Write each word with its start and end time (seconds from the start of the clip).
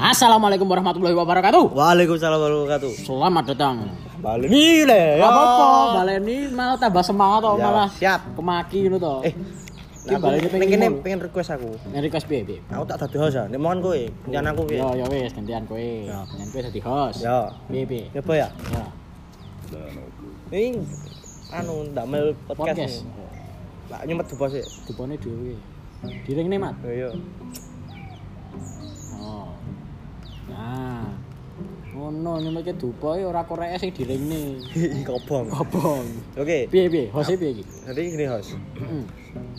Assalamualaikum 0.00 0.64
warahmatullahi 0.64 1.12
wabarakatuh. 1.12 1.76
Waalaikumsalam 1.76 2.40
warahmatullahi 2.40 2.64
wabarakatuh. 2.72 2.92
Selamat 3.04 3.44
datang. 3.52 3.76
Balik 4.24 4.48
nih 4.48 4.88
le. 4.88 5.04
Ya 5.20 5.28
apa? 5.28 5.42
Baleni 6.00 6.36
malah 6.48 6.76
tambah 6.80 7.04
semangat 7.04 7.40
toh, 7.44 7.54
Ya, 7.60 7.64
malah 7.68 7.88
siap. 7.92 8.20
kemaki 8.32 8.88
ngono 8.88 8.96
to. 8.96 9.14
Eh, 9.28 9.34
aku 10.08 10.20
baleni 10.24 10.48
pengen 10.48 10.68
pengen 10.72 10.92
pengen 11.04 11.20
request 11.20 11.52
aku. 11.52 11.68
Yang 11.92 12.02
request 12.08 12.26
piye 12.32 12.40
piye? 12.48 12.58
Aku 12.72 12.88
tak 12.88 12.96
dadi 13.04 13.16
host 13.20 13.36
ya. 13.36 13.44
Nek 13.44 13.60
mohon 13.60 13.84
kowe, 13.84 14.00
jangan 14.32 14.56
aku 14.56 14.62
piye. 14.72 14.80
Ya 14.80 14.88
ya 14.96 15.04
wis 15.04 15.32
gantian 15.36 15.64
kowe. 15.68 15.76
Ya. 15.84 16.18
Gantian 16.24 16.48
kowe 16.48 16.60
dadi 16.64 16.80
host. 16.80 17.18
Ya. 17.20 17.36
Piye 17.68 17.84
piye? 17.84 18.04
Coba 18.16 18.32
ya. 18.40 18.48
Ya. 18.72 18.84
Ini 20.48 20.80
anu 21.52 21.74
ndamel 21.92 22.32
podcast. 22.48 22.72
Podcast. 22.72 22.96
Lah 23.92 24.00
nyempet 24.08 24.32
dupa 24.32 24.48
sih. 24.48 24.64
Dupone 24.88 25.20
dhewe. 25.20 25.60
Diringne 26.24 26.56
mat. 26.56 26.72
Yo 26.88 26.92
yo. 26.96 27.10
Oh. 30.60 30.68
Nah. 30.68 31.08
Ngono 31.90 32.38
nyemeke 32.38 32.78
dupa 32.78 33.18
ya 33.18 33.26
ora 33.28 33.42
koreke 33.44 33.76
sing 33.80 33.90
diringne. 33.92 34.62
Kobong. 35.08 35.50
Kobong. 35.50 36.04
Oke. 36.38 36.68
Piye 36.70 36.86
piye? 36.86 37.04
Hose 37.10 37.34
piye 37.34 37.50
iki? 37.58 37.64
Jadi 37.66 38.00
gini 38.14 38.26
host. 38.30 38.54
Heeh. 38.78 39.04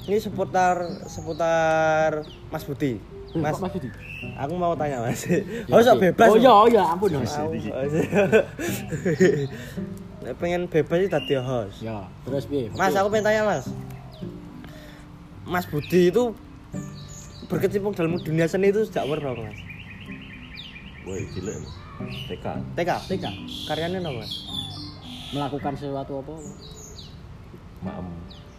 Ini 0.07 0.17
seputar 0.17 0.79
seputar 1.05 2.23
Mas 2.49 2.63
Budi. 2.63 2.97
Mas, 3.35 3.59
Mas 3.59 3.71
Budi. 3.71 3.87
aku 4.37 4.53
mau 4.55 4.75
tanya 4.75 5.01
Mas. 5.03 5.25
Ya, 5.27 5.43
Host 5.75 5.91
piye? 5.97 6.11
bebas. 6.11 6.29
Oh 6.31 6.37
iya 6.39 6.53
iya 6.71 6.83
ampun. 6.87 7.09
Nek 10.21 10.37
pengen 10.37 10.69
bebas 10.69 10.97
sih 11.01 11.09
tadi 11.09 11.33
host. 11.35 11.81
Ya, 11.81 12.05
terus 12.23 12.45
piye? 12.45 12.69
Mas, 12.77 12.93
aku 12.93 13.09
pengen 13.09 13.25
tanya 13.27 13.41
Mas. 13.43 13.65
Mas 15.45 15.65
Budi 15.67 16.13
itu 16.13 16.31
berkecimpung 17.49 17.91
dalam 17.91 18.15
dunia 18.21 18.47
seni 18.47 18.71
itu 18.71 18.85
sejak 18.87 19.03
umur 19.03 19.19
berapa 19.19 19.51
Mas? 19.51 19.70
Woi, 21.01 21.25
cilik. 21.33 21.57
TK. 22.29 22.45
TK. 22.77 22.91
TK 23.09 23.25
Karyanya 23.69 24.01
apa 24.01 24.25
melakukan 25.31 25.73
sesuatu 25.79 26.19
apa? 26.21 26.33
Maem 27.81 28.07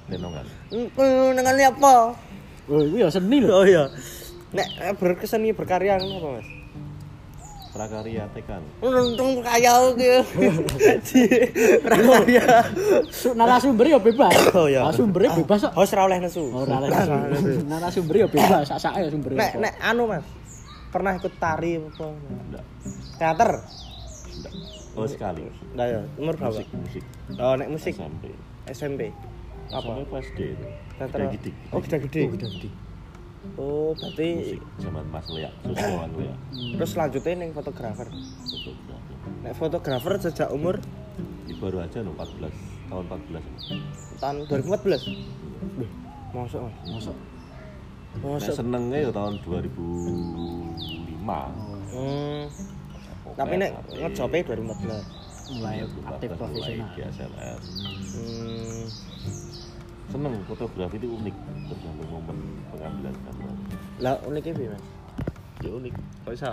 lenongan. 0.08 0.46
Hmm, 0.72 1.36
dengan 1.36 1.54
apa? 1.68 2.16
Oh, 2.70 2.80
itu 2.80 2.96
ya 3.02 3.08
seni 3.12 3.38
loh. 3.44 3.62
Oh 3.62 3.64
iya. 3.68 3.84
Nek 4.56 4.68
eh, 4.80 4.94
berkeseni 4.96 5.52
berkarya 5.52 6.00
apa 6.00 6.28
Mas? 6.40 6.48
Prakarya 7.72 8.28
tekan. 8.36 8.60
Untung 8.84 9.40
kaya 9.40 9.72
gitu. 9.96 10.20
Prakarya. 11.84 12.44
Su- 13.08 13.32
Narasumber 13.32 13.86
ya 13.88 13.98
bebas. 14.00 14.32
Oh, 14.58 14.68
iya. 14.68 14.84
Narasumbernya 14.84 15.30
bebas 15.40 15.58
kok. 15.64 15.72
Host 15.72 15.92
ra 15.96 16.04
oleh 16.04 16.20
nesu. 16.20 16.52
Ora 16.52 16.84
oleh 16.84 16.88
narasumber 17.64 18.14
ya 18.16 18.26
bebas, 18.28 18.68
sak-sak 18.68 18.92
ya 19.00 19.08
sumber. 19.08 19.32
Nek 19.36 19.56
nek 19.56 19.72
anu 19.80 20.04
Mas. 20.08 20.24
Pernah 20.92 21.16
ikut 21.16 21.32
tari 21.40 21.80
apa? 21.80 22.06
Enggak. 22.12 22.64
Teater? 23.16 23.50
Enggak. 24.28 24.52
Oh, 24.92 25.08
sekali. 25.08 25.42
Enggak 25.72 25.86
ya. 25.88 26.00
Umur 26.20 26.34
berapa? 26.36 26.52
Musik, 26.52 26.68
musik. 26.76 27.04
Oh, 27.40 27.54
nek 27.56 27.68
musik 27.72 27.94
SMP. 27.96 28.24
SMP. 28.68 29.00
Apa? 29.72 30.04
Sampai 30.04 30.20
SD 30.20 30.38
itu. 30.52 30.66
Teater. 31.00 31.18
Gede 31.18 31.32
gidik. 31.32 31.54
Oh, 31.72 31.80
gede-gede. 31.80 32.20
Oh, 32.20 32.30
gede-gede. 32.36 32.68
Oh, 33.58 33.90
berarti 33.98 34.28
Musik 34.38 34.62
zaman 34.78 35.02
Mas 35.10 35.26
Lea, 35.34 35.50
Susuan 35.66 36.14
Lea. 36.14 36.30
terus 36.78 36.90
selanjutnya 36.94 37.42
ning 37.42 37.50
fotografer. 37.50 38.06
Fotografi. 38.06 39.12
Nek 39.42 39.54
fotografer 39.58 40.12
sejak 40.22 40.48
umur 40.54 40.78
Ini 41.42 41.58
baru 41.58 41.82
aja 41.82 42.06
no 42.06 42.14
14 42.14 42.38
tahun 42.86 43.04
14. 43.10 44.22
tahun 44.22 44.36
2014. 44.46 45.10
Duh, 45.74 45.90
masuk 46.30 46.60
Mas. 46.62 46.76
Masuk. 46.86 47.16
Nek 48.12 48.28
Masuk. 48.36 48.52
senengnya 48.52 48.98
ya 49.08 49.10
tahun 49.10 49.40
2005. 49.40 51.24
Hmm. 51.92 52.44
Tapi 53.32 53.54
nek 53.56 53.70
ngejope 53.88 54.38
2014. 54.44 55.56
Mulai 55.56 55.84
aktif 55.88 56.28
profesional. 56.36 56.88
Di 56.92 57.00
SLS. 57.08 57.64
Hmm. 58.12 58.84
Seneng 60.12 60.44
fotografi 60.44 61.00
itu 61.00 61.08
unik 61.08 61.36
tergantung 61.72 62.08
momen 62.12 62.38
pengambilan 62.68 63.16
gambar. 63.16 63.48
Lah 64.04 64.20
uniknya 64.28 64.52
piye, 64.52 64.68
Mas? 64.68 64.84
Ya 65.64 65.70
unik. 65.72 65.94
Kok 66.28 66.32
bisa 66.36 66.50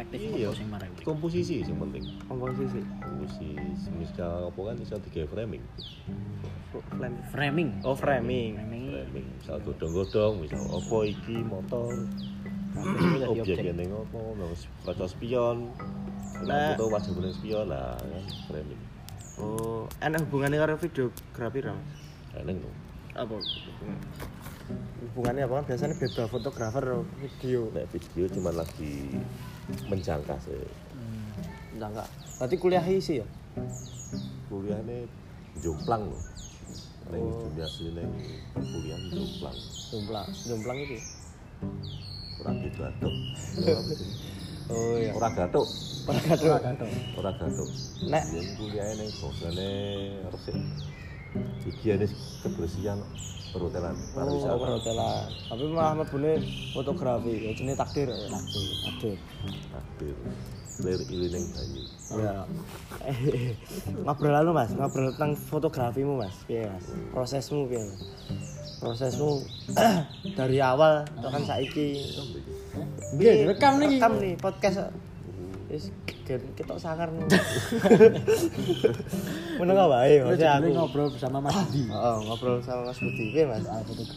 Perspektif 0.00 0.32
Iya. 0.32 0.48
apa 0.48 0.56
sing 0.56 0.68
marang. 0.72 0.90
Komposisi 1.04 1.54
sih 1.60 1.74
penting. 1.76 2.04
komposisi? 2.24 2.80
Komposisi 3.04 3.52
misal 4.00 4.48
apa 4.48 4.60
kan 4.64 4.74
bisa 4.80 4.96
tiga 4.96 5.28
framing. 5.28 5.60
Flame. 6.72 7.16
Framing. 7.28 7.68
Oh, 7.84 7.92
framing. 7.92 8.56
Framing. 8.56 8.84
Framing 8.96 9.26
misal 9.36 9.60
godong-godong, 9.60 10.40
misal 10.40 10.62
apa 10.72 10.96
iki 11.04 11.36
motor, 11.44 11.92
objek 13.28 13.60
yang 13.60 13.76
apa, 13.76 14.20
nang 14.40 14.52
kaca 14.88 15.04
spion. 15.04 15.68
Nah. 16.48 16.48
Nah, 16.48 16.68
foto 16.80 16.84
wajah 16.88 17.12
bening 17.12 17.34
spion 17.36 17.68
lah 17.68 18.00
kan 18.00 18.24
framing. 18.48 18.80
Oh, 19.36 19.84
enak 20.00 20.24
hubungannya 20.24 20.56
karo 20.64 20.80
videografi 20.80 21.60
ra, 21.60 21.76
Mas? 21.76 22.00
Eneng 22.40 22.64
no. 22.64 22.72
Apa? 23.20 23.36
Hubungannya 25.12 25.44
apa 25.44 25.60
kan 25.60 25.64
biasanya 25.68 25.94
beda 26.00 26.24
fotografer 26.24 27.04
video. 27.20 27.68
Nek 27.76 27.84
video 27.92 28.24
cuma 28.32 28.48
lagi 28.48 29.20
menjangka 29.88 30.34
sih. 30.42 30.56
Enggak 31.76 31.88
enggak. 31.96 32.08
Berarti 32.38 32.56
kuliah 32.56 32.84
isi 32.84 33.20
ya? 33.20 33.26
Kuliahnya 34.48 35.06
jomplang 35.60 36.08
loh. 36.08 36.22
Neng 37.10 37.24
dunia 37.26 37.66
sini 37.66 37.90
neng 37.98 38.10
perkuliahan 38.54 39.02
jomplang. 39.10 39.56
Jomplang, 39.90 40.26
jomplang 40.46 40.78
itu. 40.78 40.96
Orang 42.40 42.56
gitu 42.64 42.80
aduk. 42.84 43.14
Oh 44.70 44.94
iya. 44.94 45.10
Orang 45.18 45.34
gatuk. 45.34 45.66
Ora 46.06 46.20
gaduh. 46.22 46.62
Orang 47.18 47.34
gatuk. 47.42 47.68
Nek 48.06 48.22
kuliahnya 48.54 49.02
neng 49.02 49.10
bosane 49.18 49.70
resik. 50.30 50.54
Bagiannya 51.30 52.06
kebersihan 52.42 52.98
perhotelan 53.50 53.94
Oh, 53.94 54.14
pariwisata. 54.14 54.58
perhotelan. 54.58 55.24
Tapi 55.46 55.64
malah 55.70 55.94
mebune 55.98 56.32
fotografi. 56.70 57.34
Ya 57.46 57.50
jenenge 57.54 57.78
takdir. 57.78 58.08
ya. 58.10 58.26
Takdir. 58.26 59.16
Takdir. 59.70 60.14
Lir 60.80 61.00
ilining 61.12 61.44
banyu. 61.52 61.82
Ya. 62.18 62.34
ngobrol 64.06 64.32
lalu 64.32 64.50
Mas, 64.56 64.70
ngobrol 64.72 65.12
tentang 65.14 65.36
fotografimu 65.36 66.18
Mas. 66.18 66.34
Piye 66.48 66.66
Mas? 66.66 66.86
Prosesmu 67.12 67.68
piye? 67.68 67.84
Prosesmu 68.80 69.44
dari 70.40 70.58
awal 70.58 71.04
tekan 71.20 71.42
saiki. 71.44 72.00
Nggih, 73.14 73.34
direkam 73.46 73.76
niki. 73.78 73.98
Rekam 74.00 74.12
nih 74.18 74.34
podcast. 74.40 74.88
Wis 75.70 75.94
gen 76.26 76.42
ketok 76.58 76.80
sangar 76.80 77.12
nih. 77.12 77.28
Meneng 79.60 79.76
wae 79.92 80.16
ya 80.16 80.24
jadi 80.32 80.56
aku. 80.56 80.72
ngobrol 80.72 81.08
bersama 81.12 81.36
Mas 81.44 81.52
Budi. 81.68 81.84
Oh, 81.92 82.16
ngobrol 82.24 82.56
sama 82.64 82.88
Mas 82.88 82.96
Budi 82.96 83.24
piye 83.28 83.44
Mas? 83.44 83.64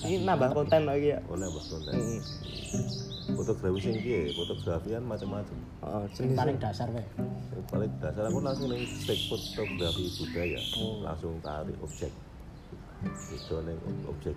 Ini 0.08 0.24
nambah 0.24 0.56
konten 0.56 0.88
lagi 0.88 1.12
ya. 1.12 1.20
Oleh 1.28 1.48
bos 1.52 1.68
konten. 1.68 1.92
Heeh. 1.92 2.20
Fotografi 3.36 3.80
sing 3.84 3.96
piye? 4.00 4.32
Fotografi 4.32 4.96
kan 4.96 5.04
macam-macam. 5.04 5.58
Oh, 5.84 6.04
Sing 6.16 6.32
jenis 6.32 6.40
paling 6.40 6.58
dasar 6.64 6.88
wae. 6.96 7.04
Paling 7.68 7.92
dasar 8.00 8.24
aku 8.32 8.40
langsung 8.40 8.68
neng 8.72 8.88
stick 8.88 9.20
fotografi 9.28 10.04
budaya. 10.16 10.60
Langsung 11.04 11.34
tarik 11.44 11.76
objek. 11.84 12.12
Itu 13.36 13.60
neng 13.68 13.80
objek 14.08 14.36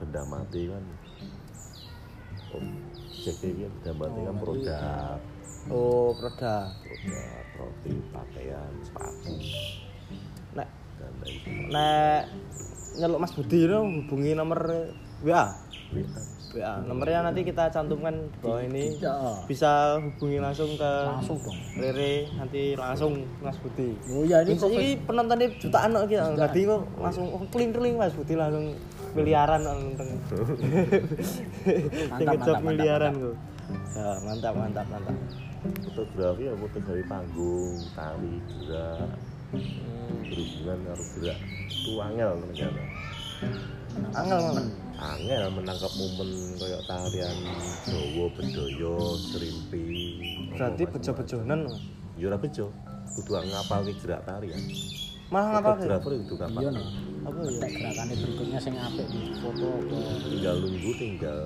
benda 0.00 0.24
mati 0.24 0.72
kan. 0.72 0.84
Objek 2.56 3.36
ini 3.44 3.68
benda 3.68 3.92
mati 3.92 4.20
kan 4.24 4.36
produk. 4.40 5.20
Oh, 5.68 6.16
produk. 6.16 6.72
Produk, 6.80 7.44
roti, 7.58 7.92
pakaian, 8.14 8.70
sepatu, 8.86 9.34
Nek 10.56 10.68
nek 11.70 12.22
nyeluk 12.96 13.20
Mas 13.20 13.32
Budi 13.36 13.68
itu 13.68 13.76
hubungi 13.76 14.32
nomor 14.32 14.60
WA. 15.20 15.52
WA. 16.56 16.72
Nomornya 16.88 17.20
nanti 17.28 17.44
kita 17.44 17.68
cantumkan 17.68 18.16
di 18.32 18.38
bawah 18.40 18.64
ini. 18.64 18.96
Bisa 19.44 20.00
hubungi 20.00 20.40
langsung 20.40 20.72
ke 20.80 20.92
Langsung 21.04 21.36
dong. 21.36 21.58
Rere 21.76 22.32
nanti 22.40 22.72
langsung 22.72 23.28
Mas 23.44 23.60
Budi. 23.60 23.92
Oh 24.08 24.24
iya 24.24 24.40
ini 24.40 24.56
kok 24.56 24.72
ini 24.72 24.96
penontonnya 25.04 25.52
jutaan 25.60 25.92
kok 25.92 26.08
gitu. 26.08 26.22
Tadi 26.40 26.60
kok 26.64 26.80
langsung 26.96 27.26
oh, 27.28 27.44
keling-keling 27.52 28.00
Mas 28.00 28.16
Budi 28.16 28.34
langsung 28.34 28.72
miliaran 29.12 29.60
nonton. 29.60 30.06
Mantap, 32.08 32.32
mantap, 32.40 32.60
miliaran 32.64 33.12
kok. 33.20 33.36
Ya, 33.96 34.08
mantap 34.24 34.54
mantap 34.56 34.86
mantap. 34.88 35.16
Fotografi 35.92 36.46
ya 36.46 36.54
fotografi 36.54 37.02
panggung, 37.10 37.74
tari, 37.98 38.38
gerak, 38.62 39.10
Hmm. 39.54 40.22
berhubungan 40.26 40.78
harus 40.90 41.08
gerak. 41.18 41.38
Itu 41.70 41.92
angel 42.02 42.30
ternyata. 42.42 42.82
Angel 44.16 44.38
mana? 44.42 44.62
angel 44.96 45.42
menangkap 45.52 45.92
momen 45.92 46.56
kayak 46.56 46.80
tarian 46.88 47.36
Jawa, 47.84 48.26
Bedoyo, 48.32 48.96
Serimpi. 49.20 49.84
Berarti 50.56 50.82
bejo-bejonan. 50.88 51.68
Mas. 51.68 51.76
Ya 52.16 52.32
ora 52.32 52.38
bejo. 52.40 52.72
Kudu 53.12 53.30
ngapalke 53.36 53.92
gerak 54.00 54.24
tarian. 54.24 54.60
Malah 55.28 55.58
apa 55.60 55.82
sih? 55.82 55.90
Fotografer 55.90 56.12
itu 56.22 56.34
ngapal. 56.38 56.60
Iya 56.62 56.70
no. 56.72 56.82
Apa 57.26 57.38
ya? 57.44 57.66
Gerakannya 57.66 58.14
berikutnya 58.22 58.58
sing 58.62 58.74
apik 58.78 59.06
di 59.10 59.22
foto 59.42 59.66
apa. 59.68 59.96
Tinggal 60.24 60.56
nunggu 60.62 60.90
tinggal 60.96 61.38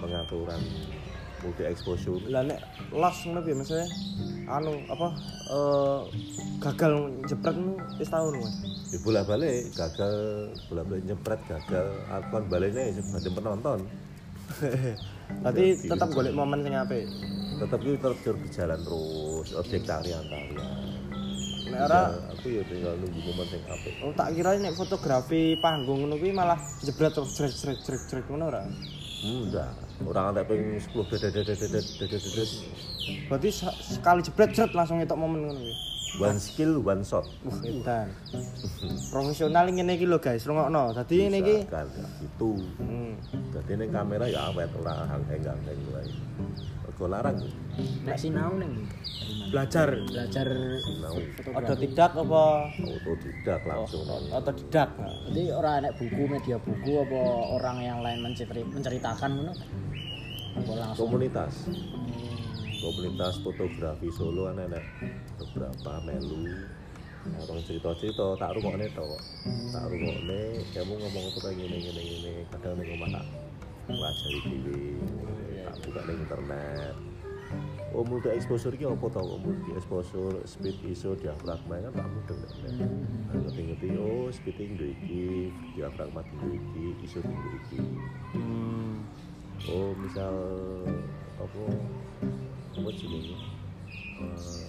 pengaturan 0.00 0.60
multi 1.40 1.64
exposure 1.64 2.20
Lah 2.28 2.44
nek 2.44 2.60
loss 2.92 3.24
ngono 3.28 3.40
piye 3.44 3.54
maksudnya? 3.56 3.88
Anu 4.50 4.74
apa 4.90 5.08
eh 5.50 6.00
gagal 6.58 6.92
jepret 7.30 7.54
ngono 7.54 7.78
wis 8.02 8.10
ngono, 8.10 8.38
Mas. 8.42 8.54
di 8.90 8.98
bola 8.98 9.22
balik 9.22 9.70
gagal 9.78 10.14
bola 10.66 10.82
balik 10.82 11.02
nyepret 11.06 11.40
gagal 11.46 11.86
akon 12.10 12.42
baliknya 12.50 12.90
ya 12.90 12.98
sebagai 12.98 13.30
penonton 13.30 13.80
Berarti 15.46 15.86
tetap 15.86 16.10
golek 16.10 16.34
momen 16.34 16.66
sing 16.66 16.74
apik. 16.74 17.06
tetap 17.62 17.78
itu 17.86 17.94
terjun 18.02 18.36
berjalan 18.42 18.80
terus 18.82 19.48
objek 19.54 19.86
tarian 19.86 20.24
tarian 20.26 20.74
Nek 21.70 21.80
ora 21.86 22.02
aku 22.34 22.46
ya 22.50 22.66
tinggal 22.66 22.98
nunggu 22.98 23.20
momen 23.30 23.46
yang 23.46 23.62
apik 23.70 23.94
Oh, 24.02 24.10
tak 24.18 24.34
kira 24.34 24.58
nek 24.58 24.74
fotografi 24.74 25.54
panggung 25.62 26.02
ngono 26.02 26.18
kuwi 26.18 26.34
malah 26.34 26.58
jebret 26.82 27.14
terus 27.14 27.30
jrek 27.38 27.54
jrek 27.54 27.78
jrek 27.86 28.02
jrek 28.10 28.24
ngono 28.26 28.50
ora. 28.50 28.66
Enggak. 29.22 29.89
Orang 30.00 30.32
ada 30.32 30.42
pengen 30.42 30.80
10 30.80 30.96
dedet. 31.12 31.46
Berarti 33.28 33.48
sekali 33.80 34.20
jebret 34.24 34.50
jret 34.50 34.72
langsung 34.72 34.98
ngetok 34.98 35.18
momen 35.18 35.46
ngono 35.46 35.60
kuwi. 35.60 35.74
One 36.18 36.42
skill, 36.42 36.82
one 36.82 37.06
shot. 37.06 37.22
Wah, 37.46 37.58
edan. 37.62 38.10
Profesional 39.14 39.70
ngene 39.70 39.94
iki 39.94 40.10
lho 40.10 40.18
guys, 40.18 40.42
rungokno. 40.42 40.90
Dadi 40.90 41.22
ngene 41.22 41.38
iki 41.38 41.56
Kan 41.70 41.86
itu. 42.18 42.50
hmm. 42.82 43.12
Jadi 43.54 43.70
ini 43.78 43.86
kamera 43.88 44.26
ya 44.26 44.50
awet 44.50 44.74
orang 44.74 45.06
hang 45.06 45.22
hang 45.30 45.42
hang 45.46 45.80
wae. 45.94 46.10
Mergo 46.82 47.04
larang 47.06 47.38
Nek 48.04 48.18
sinau 48.18 48.58
ning 48.58 48.84
belajar 49.54 49.88
belajar 50.04 50.46
sinau 50.82 51.14
otodidak 51.54 52.12
apa 52.12 52.42
otodidak 52.76 53.60
langsung 53.64 54.02
nang 54.04 54.22
otodidak. 54.34 54.88
Jadi 55.30 55.42
orang 55.54 55.74
enek 55.80 55.92
buku 55.96 56.22
media 56.26 56.56
buku 56.58 56.92
apa 56.98 57.20
orang 57.54 57.76
yang 57.80 57.98
lain 58.02 58.18
menceri- 58.20 58.66
menceritakan 58.66 59.30
ngono? 59.32 59.52
Langsung? 60.56 61.06
komunitas. 61.06 61.54
Komunitas 62.80 63.34
fotografi 63.44 64.08
Solo 64.08 64.48
kan 64.48 64.58
enek 64.58 64.84
beberapa 65.36 65.92
melu. 66.02 66.48
Orang 67.20 67.60
cerita-cerita 67.68 68.40
tak 68.40 68.56
rungokne 68.56 68.88
kok. 68.96 69.20
Tak 69.68 69.84
rungokne 69.92 70.40
kamu 70.72 70.92
ngomong 70.96 71.24
apa 71.28 71.38
kayak 71.44 71.56
gini 71.60 71.76
gini 71.76 72.02
gini. 72.02 72.32
Kadang 72.48 72.80
ning 72.80 72.96
omah 72.96 73.08
tak 73.20 73.24
pelajari 73.84 74.38
dhewe. 74.40 74.80
Tak 75.68 75.76
buka 75.84 76.00
ning 76.08 76.18
internet. 76.24 76.94
Oh 77.90 78.06
multi 78.06 78.30
exposure 78.30 78.72
ki 78.78 78.86
apa 78.86 79.06
tau 79.10 79.36
multi 79.36 79.70
exposure 79.76 80.40
speed 80.48 80.80
ISO 80.88 81.12
diafragma. 81.12 81.84
Kan 81.84 81.92
tak 81.92 82.08
mudeng 82.08 82.38
nek 82.40 82.52
Nah, 83.30 83.36
ngerti-ngerti 83.46 83.88
oh 84.00 84.32
speed 84.32 84.56
tinggi 84.56 84.96
iki 84.96 85.24
diafragma 85.76 86.24
tinggi 86.24 86.56
iki 86.56 86.84
ISO 87.04 87.20
tinggi 87.20 87.48
iki. 87.60 87.78
Hmm. 88.32 89.04
Oh 89.68 89.92
misal 89.96 90.34
apa? 91.36 91.60
Apa 92.72 92.88
jenenge? 92.94 93.36
Eh, 94.20 94.64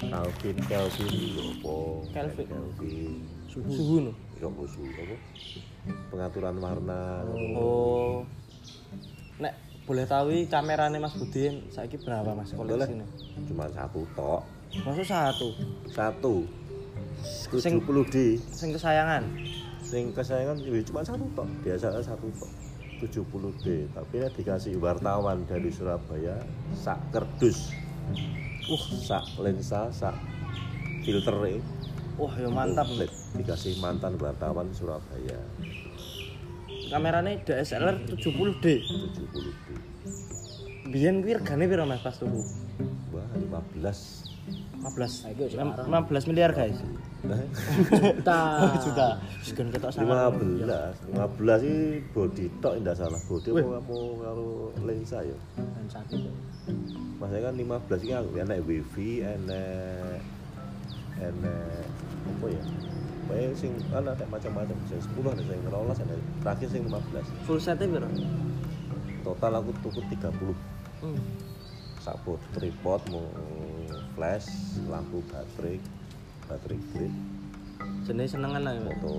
Calvin 0.00 0.56
Kelvin 0.64 1.08
lho 1.34 1.44
apa? 1.52 1.76
Kelvin. 2.14 2.46
Kelvin 2.46 3.12
Suhu. 3.50 3.96
No. 4.06 4.12
ya 4.38 4.46
apa 4.46 4.62
su 4.64 4.80
apa? 4.86 5.16
Pengaturan 6.08 6.56
warna. 6.56 7.26
Oh. 7.58 8.22
Nek 9.36 9.54
boleh 9.84 10.06
tahu 10.06 10.46
kamerane 10.46 10.96
Mas 10.96 11.18
Budin 11.18 11.66
saiki 11.68 11.98
berapa 11.98 12.30
Mas 12.30 12.54
boleh 12.54 12.78
koleksine? 12.78 13.04
cuma 13.44 13.66
satu 13.68 14.06
tok. 14.14 14.42
Masuk 14.86 15.02
satu. 15.04 15.48
satu. 15.90 16.34
Sing- 17.20 17.82
70 17.82 18.06
D 18.08 18.16
Sing 18.40 18.70
kesayangan. 18.72 19.26
sing 19.82 20.14
kesayangan 20.14 20.56
ya 20.62 20.80
cuma 20.86 21.02
satu 21.02 21.26
tok. 21.34 21.48
Biasanya 21.60 22.00
satu 22.00 22.30
tok 22.38 22.50
70 23.00 23.64
D. 23.64 23.88
Tapi 23.90 24.14
nek 24.20 24.32
dikasih 24.36 24.76
wartawan 24.76 25.48
dari 25.48 25.72
Surabaya 25.72 26.36
sak 26.76 27.00
kerdus. 27.10 27.72
Uh 28.68 28.84
sak 29.00 29.24
lensa 29.40 29.88
sak 29.90 30.14
filter 31.02 31.34
Wah, 32.20 32.36
ya 32.36 32.52
mantap. 32.52 32.84
komplit 32.84 33.08
dikasih 33.32 33.80
mantan 33.80 34.20
wartawan 34.20 34.68
Surabaya. 34.76 35.40
Kamerane 36.92 37.40
DSLR 37.42 38.04
70D. 38.12 38.64
70 38.84 39.64
D. 39.64 39.68
Biyen 40.90 41.22
kuwi 41.22 41.38
regane 41.38 41.64
piro 41.70 41.86
Mas? 41.86 42.02
Pas 42.02 42.18
tuku? 42.18 42.42
wah 43.10 43.26
15 43.34 44.29
15 44.80 45.28
Ayo, 45.28 45.44
Lem- 45.52 45.76
15 46.08 46.30
miliar 46.32 46.50
guys. 46.50 46.80
nah, 47.20 47.36
juta. 48.84 49.20
Wis 49.44 49.52
gen 49.52 49.68
ketok 49.68 49.92
sangat. 49.92 50.32
15 50.32 51.12
15 51.12 51.60
sih 51.60 51.78
body 52.16 52.44
tok 52.58 52.80
indah 52.80 52.96
salah 52.96 53.20
body 53.28 53.52
apa 53.52 53.60
kamu 53.60 53.98
karo 54.24 54.48
lensa 54.80 55.20
ya 55.20 55.36
dan 55.54 55.86
satu 55.86 56.16
tuh. 56.16 56.34
Maksudnya 57.20 57.44
kan 57.44 57.54
15 57.60 58.04
ini 58.08 58.12
aku 58.16 58.30
enak 58.40 58.58
wifi, 58.64 59.10
enak 59.20 60.24
enak 61.20 61.84
apa 62.24 62.46
ya? 62.48 62.62
Pokoknya 63.28 63.48
sing 63.54 63.72
kan 63.92 64.02
ada 64.02 64.24
macam-macam, 64.26 64.76
sing 64.88 64.98
10 64.98 65.20
ada 65.28 65.42
sing 65.44 65.60
12 65.62 66.02
ada 66.02 66.14
terakhir 66.40 66.68
sing 66.72 66.82
15. 66.88 67.44
Full 67.44 67.60
setnya 67.60 67.84
piro? 67.86 68.08
Total 69.20 69.52
aku 69.54 69.70
tuku 69.84 70.00
30. 70.08 70.56
Hmm. 71.04 71.20
Sapu 72.00 72.40
tripod 72.56 73.04
mau 73.12 73.28
flash, 74.14 74.48
lampu 74.90 75.22
baterai, 75.30 75.78
baterai 76.48 76.80
grip, 76.92 77.14
Jenenge 78.04 78.30
senengan 78.32 78.62
lah 78.64 78.72
ya. 78.74 78.82
Foto 78.90 79.12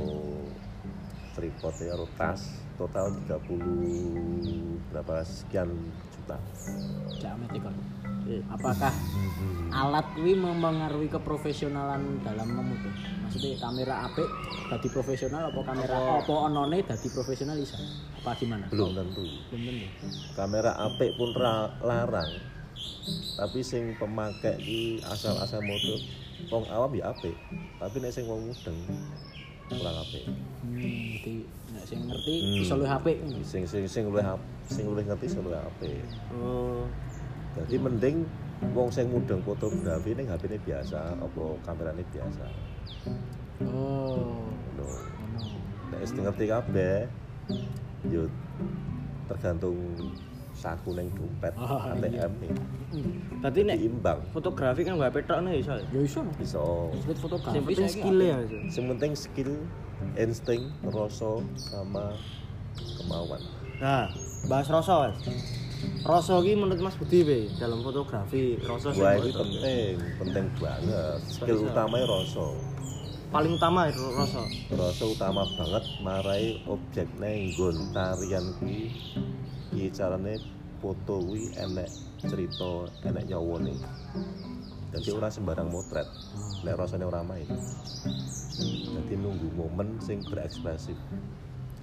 tripod 1.31 1.73
ya 1.79 1.95
karo 1.95 2.05
tas, 2.19 2.41
total 2.75 3.13
30 3.25 4.91
berapa 4.91 5.23
sekian 5.23 5.71
juta. 6.11 6.37
Kon. 7.61 7.75
Iya. 8.21 8.41
Apakah 8.53 8.93
alat 9.73 10.07
ini 10.21 10.37
mempengaruhi 10.37 11.09
keprofesionalan 11.09 12.21
dalam 12.21 12.47
memutu? 12.53 12.89
Maksudnya 13.25 13.57
kamera 13.57 13.95
apik 14.07 14.29
dadi 14.69 14.87
profesional 14.93 15.49
apa 15.49 15.61
kamera 15.65 16.21
apa 16.21 16.33
onone 16.33 16.85
dadi 16.85 17.07
profesional 17.09 17.57
bisa? 17.57 17.81
Apa 18.21 18.37
gimana? 18.37 18.69
Belum 18.69 18.93
tentu. 18.93 19.25
Belum 19.49 19.73
tentu. 19.73 20.07
kamera 20.37 20.71
apik 20.77 21.17
pun 21.17 21.33
ra- 21.33 21.73
larang 21.81 22.29
tapi 23.33 23.59
sing 23.59 23.95
pemakai 23.95 24.55
ki 24.57 24.81
asal-asal 25.03 25.59
motor 25.59 25.97
wong 26.47 26.63
awam 26.67 26.91
ya 26.91 27.09
apik 27.09 27.33
tapi 27.77 27.97
nek 27.97 28.09
sing 28.09 28.25
wong 28.25 28.45
mudeng 28.45 28.77
kurang 29.67 29.97
apik 29.97 30.25
Hmm, 30.61 30.77
jadi 31.17 31.33
nek 31.73 31.83
sing 31.83 31.99
ngerti 32.03 32.35
Hmm. 32.37 32.61
iso 32.61 32.73
luwih 32.75 32.91
apik. 32.91 33.17
sing 33.41 33.63
sing 33.63 33.83
sing 33.83 34.03
luwih 34.05 34.21
sing 34.63 34.85
luwih 34.85 35.01
ngerti 35.03 35.25
sing 35.27 35.41
luwih 35.41 35.57
apik 35.57 36.05
Oh. 36.31 36.85
jadi 37.57 37.75
mending 37.77 38.23
wong 38.71 38.87
sing 38.87 39.09
mudeng 39.09 39.41
fotografi 39.41 40.13
ning 40.13 40.29
HP-ne 40.29 40.57
biasa 40.59 41.17
apa 41.17 41.43
kamerane 41.61 42.05
biasa 42.07 42.45
Oh. 43.63 44.45
Ngono. 44.71 44.87
nek 45.89 45.99
wis 45.99 46.13
ngerti 46.13 46.45
kabeh 46.45 46.97
yo 48.07 48.29
tergantung 49.27 49.77
saku 50.61 50.93
ning 50.93 51.09
dompet 51.17 51.49
Oh, 51.57 51.81
ATM 51.81 52.31
nih 52.37 52.53
Berarti 53.41 53.59
nek 53.65 53.77
diimbang 53.81 54.19
fotografi 54.29 54.85
kan 54.85 55.01
gak 55.01 55.17
petok 55.17 55.41
nih 55.41 55.65
iso. 55.65 55.73
ya? 55.73 55.81
Ya 55.89 55.99
iso 56.05 56.19
no. 56.21 56.31
bisa 56.37 56.61
Disebut 56.93 57.17
fotografi. 57.17 57.57
Yang 57.57 57.65
penting 57.65 57.89
skill 57.89 58.17
ya 58.21 58.37
yang 58.69 58.85
penting 58.93 59.11
skill 59.17 59.51
insting 60.13 60.61
rasa 60.85 61.29
sama 61.57 62.13
kemauan 62.97 63.41
Nah, 63.81 64.13
bahas 64.45 64.69
rasa 64.69 65.09
Mas. 65.09 65.17
Rasa 66.05 66.37
ki 66.37 66.53
menurut 66.53 66.77
Mas 66.79 66.93
Budi 66.93 67.25
be 67.25 67.49
dalam 67.57 67.81
fotografi, 67.81 68.61
rasa 68.61 68.93
sing 68.93 69.01
wah 69.01 69.17
ini 69.17 69.33
penting 69.33 69.93
penting 70.21 70.45
banget 70.61 71.19
skill 71.25 71.65
utamanya 71.65 72.05
rasa 72.05 72.45
paling 73.31 73.55
utama 73.55 73.87
itu 73.87 74.03
rasa. 74.11 74.43
rasa 74.69 75.03
utama 75.07 75.41
banget 75.57 75.83
marai 76.03 76.61
objek 76.67 77.07
nenggon 77.17 77.89
tarian 77.89 78.45
ki 78.61 78.91
ki 79.71 79.89
carane 79.95 80.37
foto 80.83 81.23
kuwi 81.23 81.55
enek 81.55 81.89
cerita 82.27 82.91
enek 83.07 83.25
nyawone 83.31 83.75
jadi 84.91 85.09
ora 85.15 85.31
sembarang 85.31 85.71
motret 85.71 86.03
nek 86.67 86.75
rasane 86.75 87.07
ora 87.07 87.23
main. 87.23 87.47
Jadi 88.91 89.15
nunggu 89.15 89.47
momen 89.55 89.95
sing 90.03 90.19
berekspresif. 90.27 90.99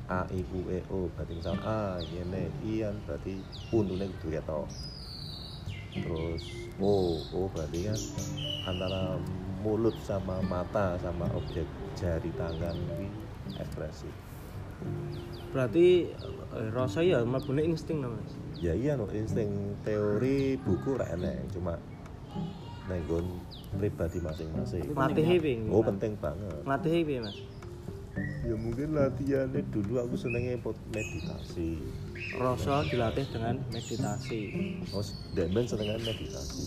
A 0.08 0.28
I 0.28 0.40
U 0.40 0.60
E 0.68 0.80
O 0.92 1.08
berarti 1.12 1.32
misal 1.36 1.56
A 1.64 2.00
ngene 2.00 2.52
I 2.64 2.84
kan 2.84 2.96
berarti 3.04 3.44
untune 3.72 4.08
kudu 4.16 4.28
ketok 4.40 4.68
terus 6.00 6.44
O 6.80 7.20
O 7.32 7.48
berarti 7.52 7.88
kan 7.88 8.00
antara 8.64 9.20
mulut 9.60 9.96
sama 10.00 10.40
mata 10.40 10.96
sama 10.96 11.28
objek 11.36 11.68
jari 11.92 12.32
tangan 12.40 12.76
ini 12.76 13.08
ekspresif 13.60 14.27
Berarti 15.52 16.12
eh, 16.54 16.68
rasa 16.74 17.00
ya 17.00 17.24
mlebune 17.24 17.64
insting 17.64 18.04
nah, 18.04 18.12
Mas. 18.12 18.32
ya 18.58 18.74
iya 18.74 18.98
no 18.98 19.06
insting 19.14 19.78
teori 19.86 20.58
buku 20.58 20.98
ra 20.98 21.06
enek 21.14 21.46
cuma 21.54 21.78
nenggon 22.90 23.22
pribadi 23.78 24.18
masing-masing. 24.18 24.90
Latih 24.96 25.38
piye? 25.38 25.70
oh 25.70 25.82
penting 25.84 26.18
banget. 26.18 26.62
Latih 26.66 26.90
piye 27.06 27.20
Mas? 27.22 27.38
ya 28.42 28.56
mungkin 28.58 28.98
latihannya 28.98 29.62
dulu 29.70 30.02
aku 30.02 30.14
senengnya 30.18 30.58
pot 30.58 30.74
meditasi. 30.90 31.78
Rasa 32.34 32.82
dilatih 32.90 33.26
dengan 33.30 33.62
meditasi. 33.70 34.50
Oh 34.90 35.04
demen 35.38 35.64
senengnya 35.70 36.02
meditasi. 36.02 36.66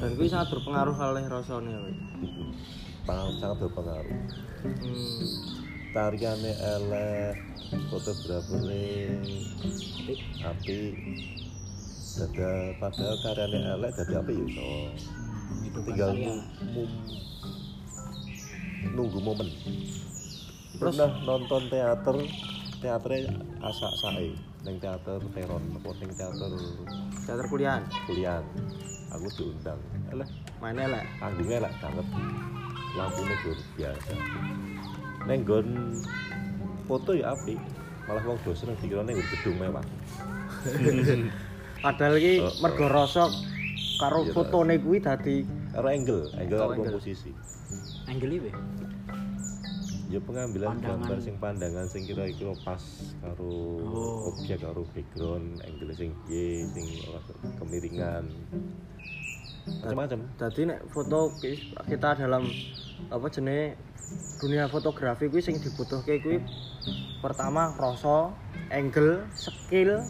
Dan 0.00 0.10
kuwi 0.20 0.28
sangat 0.28 0.52
berpengaruh 0.52 0.96
oleh 0.98 1.24
Pang- 3.04 3.36
sangat 3.40 3.56
berpengaruh. 3.60 4.16
Hmm. 4.64 5.53
Tariannya 5.94 6.52
elek 6.58 7.38
fotografernya 7.86 9.14
api 10.42 10.78
dada 12.18 12.50
padahal 12.82 13.16
karyanya 13.22 13.78
elek 13.78 13.90
dadi 14.02 14.14
api 14.18 14.32
ya 14.34 14.42
iso. 14.42 14.66
Tinggal 15.86 16.10
mum- 16.74 16.98
nunggu 18.90 19.18
momen. 19.22 19.48
Terus- 20.74 20.98
pernah 20.98 21.10
nonton 21.22 21.62
teater 21.70 22.16
teaternya 22.82 23.30
asak 23.62 23.92
sae 24.02 24.34
neng 24.66 24.76
teater 24.82 25.22
teron 25.30 25.62
apa 25.78 25.90
neng 26.02 26.10
teater 26.10 26.50
teater 27.22 27.46
kuliah? 27.46 27.78
kuliah. 28.10 28.42
Aku 29.14 29.30
diundang. 29.38 29.78
Eleh 30.10 30.26
mainnya 30.58 30.90
lah 30.90 31.02
panggungnya 31.22 31.62
elek 31.62 31.72
banget. 31.78 32.06
Lampunya 32.98 33.36
biasa 33.78 34.14
neng 35.24 35.40
gon 35.42 35.68
foto 36.84 37.10
ya 37.12 37.32
api 37.32 37.56
malah 38.04 38.22
wong 38.22 38.38
dosen 38.42 38.68
yang 38.68 38.78
dikiranya 38.78 39.12
gur 39.12 39.26
gedung 39.30 39.56
mewah 39.56 39.84
padahal 41.84 42.14
iki 42.16 42.34
Oh, 42.38 42.46
oh. 42.46 42.52
mergo 42.60 42.86
rasa 42.86 43.28
karo 43.96 44.20
Iya, 44.22 44.32
fotone 44.32 44.74
kuwi 44.78 44.98
dadi 44.98 45.44
karo 45.70 45.88
angle 45.88 46.28
angle 46.34 46.58
karo 46.58 46.72
komposisi 46.74 47.32
Angle 48.04 48.34
iki. 48.38 48.52
ya 50.06 50.20
pengambilan 50.20 50.68
Pandangan. 50.70 51.00
gambar 51.00 51.18
sing 51.18 51.34
pandangan 51.38 51.86
sing 51.88 52.02
kira-kira 52.04 52.52
pas 52.60 52.82
karo 53.18 53.56
Oh. 53.82 54.28
objek 54.30 54.60
karo 54.60 54.84
background 54.90 55.60
angle 55.62 55.92
sing 55.92 56.12
piye 56.22 56.68
sing 56.68 56.84
kemiringan 57.56 58.28
macam-macam 59.80 60.20
dadi 60.36 60.60
nek 60.66 60.80
foto 60.86 61.32
ki- 61.38 61.56
kita 61.82 62.12
dalam 62.18 62.44
apa 63.08 63.26
jenenge 63.26 63.80
dunia 64.38 64.68
fotografi 64.68 65.28
kuwi 65.28 65.40
sing 65.40 65.56
dibutuhke 65.58 66.20
kuwi 66.20 66.38
pertama 67.20 67.72
rasa 67.74 68.30
angle 68.68 69.24
skill 69.32 70.00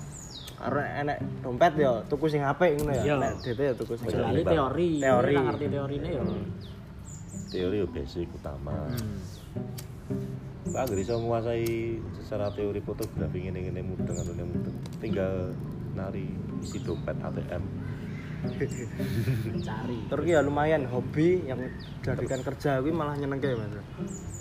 karo 0.55 0.81
enek 0.81 1.19
dompet 1.45 1.73
ya 1.77 2.03
tuku 2.09 2.27
sing 2.27 2.41
apik 2.41 2.75
ngono 2.79 2.93
Iya. 2.95 3.05
ya 3.05 3.15
nek 3.21 3.33
DT 3.43 3.61
ya 3.61 3.75
tuku 3.77 3.95
sing 3.95 4.09
apik. 4.11 4.45
teori. 4.49 4.89
Teori. 4.99 5.35
Ora 5.37 5.43
ngerti 5.51 5.67
teorine 5.69 6.09
ya. 6.09 6.23
teori 7.53 7.77
ya 7.79 7.87
basic 7.87 8.29
utama 8.33 8.75
Hmm. 8.91 9.21
Pak 10.75 10.91
Anggir 10.91 11.07
iso 11.07 11.23
menguasai 11.23 11.71
secara 12.19 12.51
teori 12.51 12.83
fotografi 12.83 13.47
ngene-ngene 13.47 13.79
mudeng 13.85 14.17
anu 14.19 14.33
ngene 14.35 14.45
mudeng 14.51 14.77
tinggal 14.99 15.55
nari 15.95 16.27
isi 16.59 16.83
dompet 16.83 17.15
ATM 17.15 17.63
Cari. 19.61 19.97
Terus 20.07 20.25
ya 20.27 20.41
lumayan 20.41 20.85
hobi 20.85 21.43
yang 21.43 21.61
jadikan 22.01 22.41
kerja 22.43 22.79
kuwi 22.79 22.91
malah 22.91 23.15
nyenengke 23.15 23.53
Mas. 23.53 23.73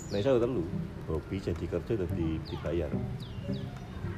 nah 0.06 0.16
iso 0.16 0.36
telu 0.36 0.62
hobi 1.04 1.36
jadi 1.38 1.64
kerja 1.64 1.92
jadi 1.98 2.26
dibayar 2.44 2.90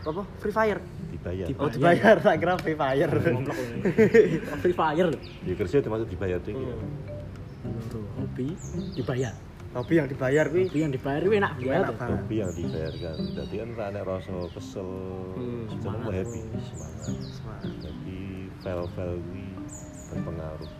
Apa? 0.02 0.23
Free 0.38 0.52
Fire. 0.52 0.78
dibayar 1.09 1.47
Dibayar. 1.49 1.59
Oh, 1.59 1.66
dibayar 1.69 2.16
tak 2.21 2.37
kira 2.37 2.55
Free 2.57 2.75
Fire. 2.75 3.11
Free 4.62 4.71
Fire 4.73 5.07
lho. 5.09 5.19
ya 5.43 5.55
kerja 5.57 5.76
termasuk 5.81 6.07
dibayar 6.07 6.38
tinggi 6.38 6.62
Loro. 6.62 6.87
Hobi 8.16 8.55
dibayar. 8.95 9.35
Hobi 9.73 9.95
yang 9.95 10.07
dibayar 10.07 10.45
kuwi 10.47 10.62
Hobi 10.64 10.78
yang 10.81 10.93
dibayar 10.95 11.21
itu 11.21 11.33
enak 11.33 11.52
banget. 11.55 11.75
enak 11.76 11.93
banget. 11.97 12.16
hobi 12.16 12.35
yang 12.38 12.50
dibayarkan 12.50 13.16
jadi 13.35 13.55
kan 13.57 13.69
ra 13.73 13.87
nek 13.90 14.05
rasa 14.05 14.35
kesel 14.50 14.88
Hmm, 15.35 15.64
semangat. 15.75 16.12
happy 16.14 16.40
semangat 16.62 17.12
Semangat. 17.26 17.73
jadi 17.83 18.21
file-file 18.57 19.16
ini 19.23 19.46
berpengaruh. 20.10 20.70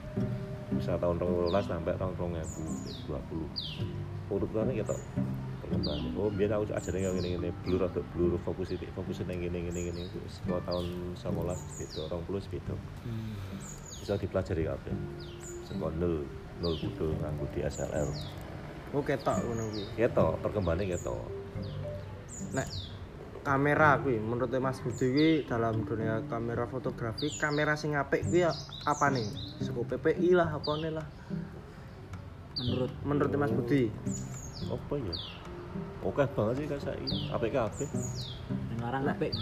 Bisa 0.77 0.99
tahun 0.99 1.17
2012 1.19 1.63
sampai 1.63 1.95
tahun 1.97 2.13
2020 2.19 3.87
urutannya 4.27 4.75
kita 4.83 4.95
perkembangan 5.63 6.15
oh 6.19 6.31
biar 6.35 6.51
aku 6.59 6.67
ajarin 6.75 7.03
yang 7.07 7.15
gini 7.19 7.29
gini 7.39 7.49
blur 7.63 7.87
atau 7.87 8.03
blur 8.11 8.35
fokus 8.43 8.75
itu 8.75 8.87
fokus 8.91 9.23
yang 9.23 9.39
gini 9.39 9.71
gini 9.71 9.91
gini 9.91 10.03
setelah 10.27 10.59
tahun 10.67 11.15
19 11.15 11.83
gitu 11.83 11.99
orang 12.11 12.23
puluh 12.27 12.43
gitu 12.43 12.75
bisa 14.03 14.19
dipelajari 14.19 14.67
apa 14.67 14.91
sekolah 15.63 15.95
nol 15.99 16.27
nol 16.59 16.75
kudu 16.79 17.15
nganggu 17.23 17.47
di 17.55 17.61
SLL 17.67 18.11
Oh, 18.95 19.03
ketok 19.03 19.43
ngono 19.43 19.67
kuwi. 19.75 19.83
gitu 19.99 20.27
perkembangannya 20.41 20.95
gitu 20.95 21.15
Nek 22.55 22.67
kamera 23.47 24.03
kuwi 24.03 24.19
menurut 24.19 24.51
Mas 24.59 24.83
Budi 24.83 25.07
kuwi 25.15 25.31
dalam 25.47 25.87
dunia 25.87 26.19
kamera 26.27 26.67
fotografi 26.67 27.31
kamera 27.39 27.79
sing 27.79 27.95
apik 27.95 28.27
kuwi 28.27 28.43
apa 28.83 29.07
nih? 29.15 29.31
Seko 29.63 29.87
PPI 29.87 30.35
lah 30.35 30.51
apa 30.51 30.71
nih 30.83 30.91
lah. 30.91 31.07
Menurut 32.59 32.91
Menurut 33.07 33.31
Mas 33.39 33.55
Budi. 33.55 33.87
apa 34.67 34.95
ya 34.99 35.15
oke 36.01 36.25
banget 36.33 36.55
sih 36.57 36.67
kak 36.67 36.81
saya 36.81 36.97
apik 37.35 37.53
kabeh 37.53 37.89
yang 38.73 38.81
larang 38.81 39.05
apik. 39.05 39.33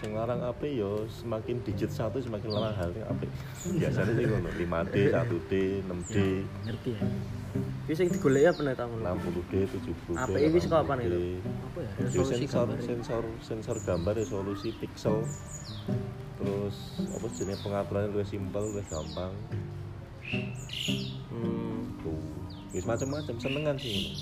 sing 0.00 0.10
larang 0.16 0.40
apik 0.42 0.72
yo 0.74 1.06
semakin 1.06 1.62
digit 1.62 1.92
satu 1.92 2.18
semakin 2.18 2.50
larang 2.50 2.74
hal 2.74 2.90
yang 2.96 3.06
apik 3.12 3.30
biasanya 3.78 4.12
sih 4.16 4.24
ngono 4.26 4.50
5D 4.50 4.94
1D 5.12 5.52
6D 5.86 6.16
Ngerti 6.66 6.90
ya. 6.96 7.02
Kuwi 7.82 7.94
sing 7.94 8.08
digoleki 8.08 8.46
apa 8.46 8.60
nih 8.62 8.74
tamu? 8.74 8.94
60D 8.96 9.52
70D 9.66 10.08
Apik 10.14 10.38
iki 10.40 10.58
saka 10.60 10.76
apa 10.80 10.92
nih, 10.94 11.06
80D. 11.08 11.16
Apa 11.42 11.78
ya? 11.78 11.90
Resolusi 11.98 12.34
sensor 12.38 12.62
gambar. 12.64 12.78
sensor 12.80 13.22
sensor 13.40 13.76
gambar 13.80 14.12
resolusi 14.16 14.68
pixel 14.72 15.26
terus 16.34 16.74
apa 17.08 17.26
jenis 17.32 17.58
pengaturannya 17.60 18.10
lebih 18.10 18.24
simpel 18.24 18.62
lebih 18.68 18.86
gampang 18.88 19.30
Hmm. 21.28 21.82
tuh 21.98 22.18
wis 22.70 22.82
macam-macam 22.82 23.34
senengan 23.36 23.76
sih 23.76 23.92
ini. 23.96 24.12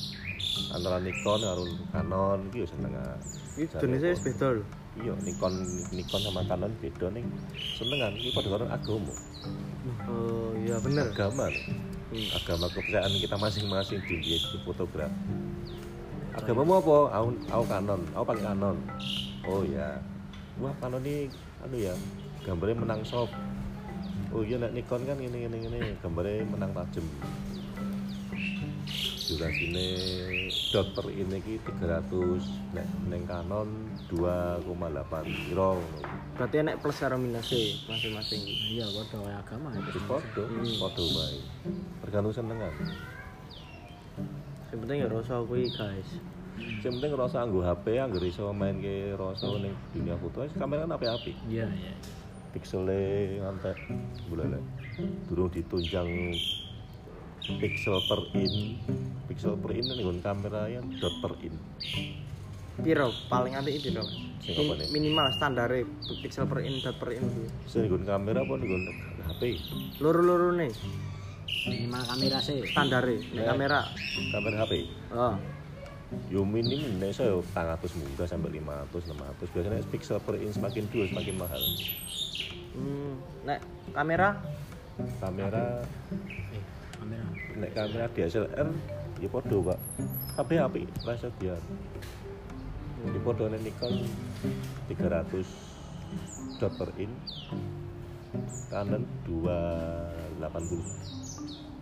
antara 0.69 0.99
Nikon 0.99 1.41
karo 1.41 1.63
Canon 1.91 2.41
iki 2.49 2.61
yo 2.61 2.67
senengan 2.67 3.19
Iki 3.55 3.77
jenisnya 3.77 4.11
wis 4.11 4.23
beda 4.23 4.47
lho. 4.53 4.65
iya 4.97 5.13
Nikon 5.19 5.55
Nikon 5.91 6.21
sama 6.21 6.43
Canon 6.45 6.73
beda 6.77 7.07
nih 7.11 7.25
senengan 7.73 8.13
ini 8.15 8.31
pada 8.31 8.49
karo 8.49 8.65
agama 8.67 9.15
Oh, 10.07 10.53
iya 10.59 10.77
bener. 10.79 11.09
agama 11.09 11.49
nih. 11.49 11.65
Hmm. 12.11 12.27
agama 12.35 12.67
kepercayaan 12.75 13.15
kita 13.23 13.39
masing-masing 13.39 14.03
di 14.03 14.19
di 14.19 14.35
di 14.35 14.59
fotografi. 14.67 15.15
Agamamu 16.35 16.83
apa? 16.83 16.97
Aku 17.23 17.29
aku 17.47 17.65
Canon 17.71 18.01
aku 18.15 18.25
pakai 18.35 18.45
Canon 18.51 18.77
oh 19.47 19.63
ya 19.67 19.99
wah 20.59 20.75
Canon 20.83 21.03
ini 21.07 21.31
anu 21.63 21.77
ya 21.79 21.95
gambarnya 22.43 22.83
menang 22.83 23.03
sop 23.07 23.31
oh 24.35 24.43
iya 24.43 24.59
nek 24.59 24.75
Nikon 24.75 25.07
kan 25.07 25.19
ini 25.23 25.47
ini 25.47 25.59
ini. 25.71 25.81
Gambarnya 26.03 26.47
menang 26.51 26.71
tajam 26.75 27.07
durasinya 29.41 29.85
dot 30.69 30.93
per 30.93 31.07
ini 31.09 31.41
ki 31.41 31.55
300 31.65 32.77
nek 32.77 32.87
neng 33.09 33.25
Canon 33.25 33.69
2,8 34.13 34.69
kilo 35.49 35.81
Berarti 36.37 36.57
enek 36.61 36.77
plus 36.81 37.01
karo 37.01 37.17
minusnya 37.17 37.57
masing-masing. 37.89 38.41
Iya, 38.45 38.85
padha 38.93 39.17
wae 39.21 39.33
agama 39.33 39.69
ya. 39.73 39.81
Wis 39.81 40.05
podo 40.05 40.45
podo 40.77 41.05
bae 41.17 41.39
tergantung 42.05 42.37
senengan 42.37 42.73
Yang 44.71 44.79
penting 44.85 44.99
ya 45.01 45.09
rasa 45.09 45.35
kuwi 45.41 45.73
guys. 45.73 46.11
yang 46.85 47.01
penting 47.01 47.17
rasa 47.17 47.37
anggo 47.41 47.65
HP 47.65 47.97
anggo 47.97 48.21
iso 48.21 48.53
main 48.53 48.77
ke 48.85 49.17
rasa 49.17 49.49
ning 49.57 49.73
dunia 49.97 50.13
foto 50.21 50.45
kamera 50.61 50.85
kan 50.85 50.93
apik-apik 50.93 51.33
Iya, 51.49 51.65
iya. 51.73 51.97
piksele 52.53 53.01
ngantek 53.41 53.77
bulele 54.29 54.61
durung 55.25 55.49
ditunjang 55.49 56.05
pixel 57.59 57.99
per 58.05 58.21
in 58.35 58.77
pixel 59.27 59.57
per 59.57 59.73
in 59.73 59.87
ning 59.87 60.21
kamera 60.21 60.69
yang 60.69 60.85
dot 60.97 61.15
per 61.19 61.33
in 61.41 61.55
Piro 62.81 63.13
paling 63.29 63.53
Min- 64.57 64.57
apa 64.63 64.73
nih? 64.75 64.89
minimal 64.91 65.27
standar 65.31 65.69
pixel 66.19 66.45
per 66.45 66.61
in 66.61 66.81
dot 66.81 66.97
per 66.97 67.13
in 67.13 67.23
kuwi. 67.23 67.49
sing 67.65 67.81
ning 67.83 68.05
kamera 68.05 68.41
apa 68.41 68.55
ning 68.57 68.71
HP 69.27 69.43
Loro-loro 69.99 70.53
nih 70.53 70.73
Minimal 71.61 72.03
kamera 72.07 72.39
sih. 72.41 72.65
standar 72.65 73.05
nih 73.05 73.21
Ya. 73.35 73.45
kamera. 73.47 73.85
kamera 74.33 74.57
HP 74.61 74.73
Oh. 75.11 75.35
yo 76.27 76.43
minim 76.43 76.81
nek 76.99 77.15
yo 77.15 77.39
400 77.45 77.95
munggah 77.95 78.27
sampai 78.27 78.51
500 78.53 79.07
600 79.07 79.47
biasanya 79.47 79.79
pixel 79.87 80.19
per 80.19 80.35
in 80.37 80.51
semakin 80.51 80.85
dua 80.89 81.05
semakin 81.07 81.35
mahal 81.37 81.63
Hmm, 82.71 83.15
nek 83.45 83.61
kamera 83.91 84.39
Eh, 84.97 85.09
kamera. 85.17 85.81
Nek 87.57 87.71
kamera 87.73 88.07
DSLR 88.13 88.69
ya 89.21 89.29
podo 89.29 89.61
pak. 89.65 89.79
HP 90.37 90.51
HP 90.61 90.77
rasa 91.05 91.29
biar 91.41 91.61
di 93.01 93.21
podo 93.25 93.49
nek 93.49 93.61
Nikon 93.65 94.05
300 94.89 96.61
dot 96.61 96.73
per 96.77 96.91
in. 97.01 97.13
Canon 98.71 99.03
280 99.27 100.39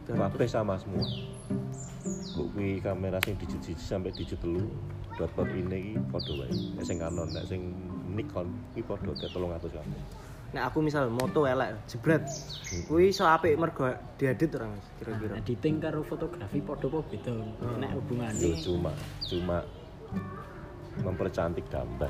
kabeh 0.09 0.49
sama 0.49 0.81
semua. 0.81 1.05
Kuwi 2.33 2.81
kamera 2.81 3.21
sing 3.21 3.37
dijut 3.37 3.61
siji 3.61 3.77
sampai 3.77 4.15
dijut 4.17 4.41
telu 4.41 4.65
dot 5.21 5.29
dot 5.37 5.51
ini 5.53 5.93
iki 5.93 6.01
padha 6.09 6.33
wae. 6.39 6.49
Nek 6.79 6.85
sing 6.87 6.97
Canon 6.97 7.29
nek 7.35 7.45
sing 7.45 7.77
Nikon 8.09 8.49
iki 8.73 8.83
ke 8.83 8.95
300 8.97 9.29
kabeh 9.37 10.03
nek 10.49 10.63
aku 10.73 10.81
misal 10.81 11.13
moto 11.13 11.45
elek 11.45 11.77
jebret. 11.85 12.25
Kuwi 12.89 13.13
iso 13.13 13.29
apik 13.29 13.61
mergo 13.61 13.93
diedit 14.17 14.49
ora 14.57 14.73
Mas? 14.73 14.87
Kira-kira. 14.97 15.37
Editing 15.45 15.77
karo 15.77 16.01
fotografi 16.01 16.59
padha 16.65 16.89
apa 16.89 16.99
beda? 17.05 17.33
Nek 17.77 17.91
yo 17.93 18.01
hubungane 18.01 18.49
cuma 18.65 18.93
cuma 19.29 19.57
mempercantik 21.05 21.69
gambar. 21.69 22.09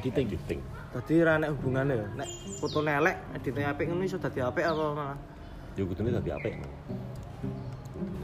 Editing? 0.00 0.32
Editing. 0.32 0.60
Dadi 0.96 1.12
ora 1.20 1.34
nek 1.36 1.50
hubungane 1.60 1.92
ya 1.92 2.06
nek 2.16 2.28
fotone 2.56 2.90
elek 2.96 3.16
editing 3.36 3.64
apik 3.68 3.84
ngono 3.92 4.02
iso 4.08 4.16
dadi 4.16 4.40
apik 4.40 4.64
apa 4.64 4.84
malah? 4.96 5.18
Yo 5.76 5.84
kudune 5.84 6.08
dadi 6.08 6.32
apik. 6.32 6.56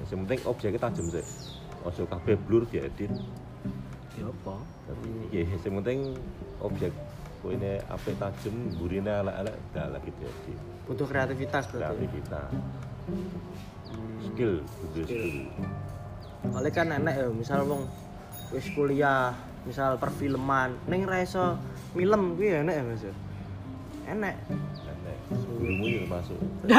Sing 0.09 0.25
penting 0.25 0.41
objeknya 0.49 0.81
tajam 0.81 1.05
sih 1.13 1.25
ojo 1.85 2.03
kabeh 2.09 2.35
blur 2.49 2.65
diedit. 2.73 3.13
Ya 4.17 4.25
apa? 4.25 4.57
Tapi 4.89 5.09
iya, 5.37 5.45
sing 5.61 5.77
penting 5.79 6.17
objek 6.65 6.91
ini 7.47 7.79
apik 7.87 8.19
tajam, 8.19 8.75
burine 8.75 9.23
elek-elek 9.23 9.55
gak 9.71 9.87
lagi 9.95 10.11
diedit. 10.19 10.59
butuh 10.91 11.07
kreativitas 11.07 11.71
berarti 11.71 12.09
Kreativitas. 12.09 12.51
Skill, 14.27 14.67
butuh 14.83 15.05
skill. 15.07 15.47
oleh 16.55 16.71
kan 16.71 16.87
enek 16.95 17.15
ya 17.19 17.27
misal 17.31 17.67
wong 17.67 17.83
wis 18.55 18.67
kuliah 18.73 19.35
misal 19.67 19.99
perfilman 19.99 20.79
ning 20.89 21.05
ra 21.05 21.21
iso 21.21 21.59
film 21.93 22.39
kuwi 22.39 22.63
enek 22.63 22.75
ya 22.79 22.83
Mas 22.87 23.03
ya? 23.05 23.15
enek 24.09 24.37
Enek. 24.89 25.19
Gurumu 25.59 25.85
ya 25.85 26.01
masuk. 26.09 26.39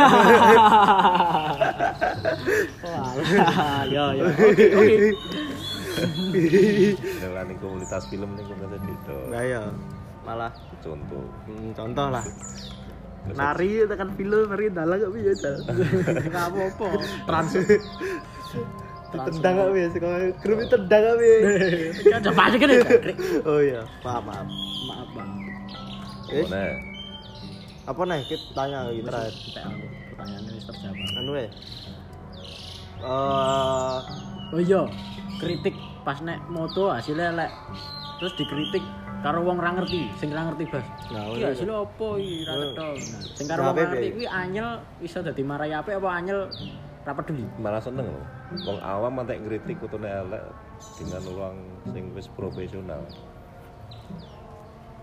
Wah, 2.82 3.86
ya 3.86 4.06
ya. 4.18 4.26
Oke, 4.26 4.66
oke. 4.74 5.14
Komunitas 7.60 8.08
film 8.08 8.40
ning 8.40 8.48
komunitas 8.48 8.80
beda. 8.82 9.18
Lah 9.30 9.44
ya 9.44 9.62
malah 10.22 10.52
Contoh. 10.80 11.24
hmm, 11.46 11.72
contoh 11.74 12.08
lah 12.10 12.26
nari 13.30 13.84
tekan 13.86 14.10
film 14.16 14.48
mari 14.48 14.72
dalang 14.72 14.98
kok 14.98 15.12
piye 15.12 15.34
Jal? 15.36 15.60
Enggak 16.24 16.46
apa-apa. 16.50 16.88
Trans 17.28 17.52
kok 19.12 19.70
piye 19.70 19.88
sekolah 19.90 20.20
grup 20.40 20.58
ditendang 20.62 21.02
kok 21.04 21.16
piye 21.20 21.38
kan 22.06 22.20
ada 22.20 22.32
pasti 22.32 22.58
kan 22.58 22.70
ya. 22.70 22.82
Oh 23.44 23.60
iya 23.60 23.82
paham 24.02 24.24
paham 24.24 24.48
Maaf, 24.88 25.10
Bang. 25.14 25.32
Mana? 26.30 26.64
apa 27.84 28.02
nih 28.06 28.22
kita 28.24 28.46
tanya 28.54 28.78
lagi 28.86 29.02
terakhir 29.02 29.34
Kita 29.34 29.62
pertanyaannya 30.14 30.52
wis 30.54 30.66
terjawab. 30.66 31.18
anu 31.18 31.32
ya 31.34 31.42
eh 31.42 31.52
Oh 34.50 34.58
iya, 34.58 34.82
kritik 35.38 35.74
pas 36.02 36.18
nek 36.20 36.42
moto 36.50 36.90
hasilnya 36.90 37.30
elek. 37.32 37.52
Terus 38.18 38.34
dikritik 38.36 38.82
karo 39.20 39.40
wong 39.44 39.58
ra 39.60 39.76
ngerti, 39.76 40.08
sing 40.16 40.30
ra 40.32 40.48
ngerti 40.48 40.64
bas. 40.72 40.86
Iki 41.12 41.40
iya. 41.40 41.48
hasilnya 41.52 41.76
apa 41.84 42.08
iki 42.20 42.38
ra. 42.48 42.54
Nah, 42.56 42.96
Sing 43.36 43.46
karo 43.48 43.62
wong 43.72 43.76
ngerti 43.76 44.08
kuwi 44.16 44.28
anyel 44.28 44.70
iso 45.04 45.20
dadi 45.20 45.42
marahi 45.44 45.74
apik 45.76 46.00
apa 46.00 46.10
anyel 46.10 46.40
ra 47.04 47.12
peduli. 47.16 47.46
Malah 47.60 47.82
seneng 47.84 48.08
loh. 48.08 48.26
Wong 48.66 48.78
awam 48.80 49.12
mantek 49.20 49.44
ngritik 49.44 49.78
kutune 49.84 50.08
elek 50.08 50.44
dengan 50.98 51.22
orang 51.36 51.56
sing 51.92 52.04
wis 52.16 52.28
profesional. 52.32 53.04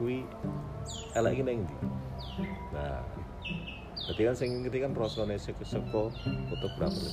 Kuwi 0.00 0.24
elek 1.16 1.32
iki 1.36 1.44
ning 1.44 1.58
ndi? 1.64 1.76
Nah, 2.72 3.00
Berarti 4.06 4.22
kan 4.22 4.36
sing 4.38 4.50
ngerti 4.62 4.78
kan 4.84 4.92
rasane 4.94 5.34
seko 5.34 5.64
seko 5.66 6.02
fotografer. 6.52 7.10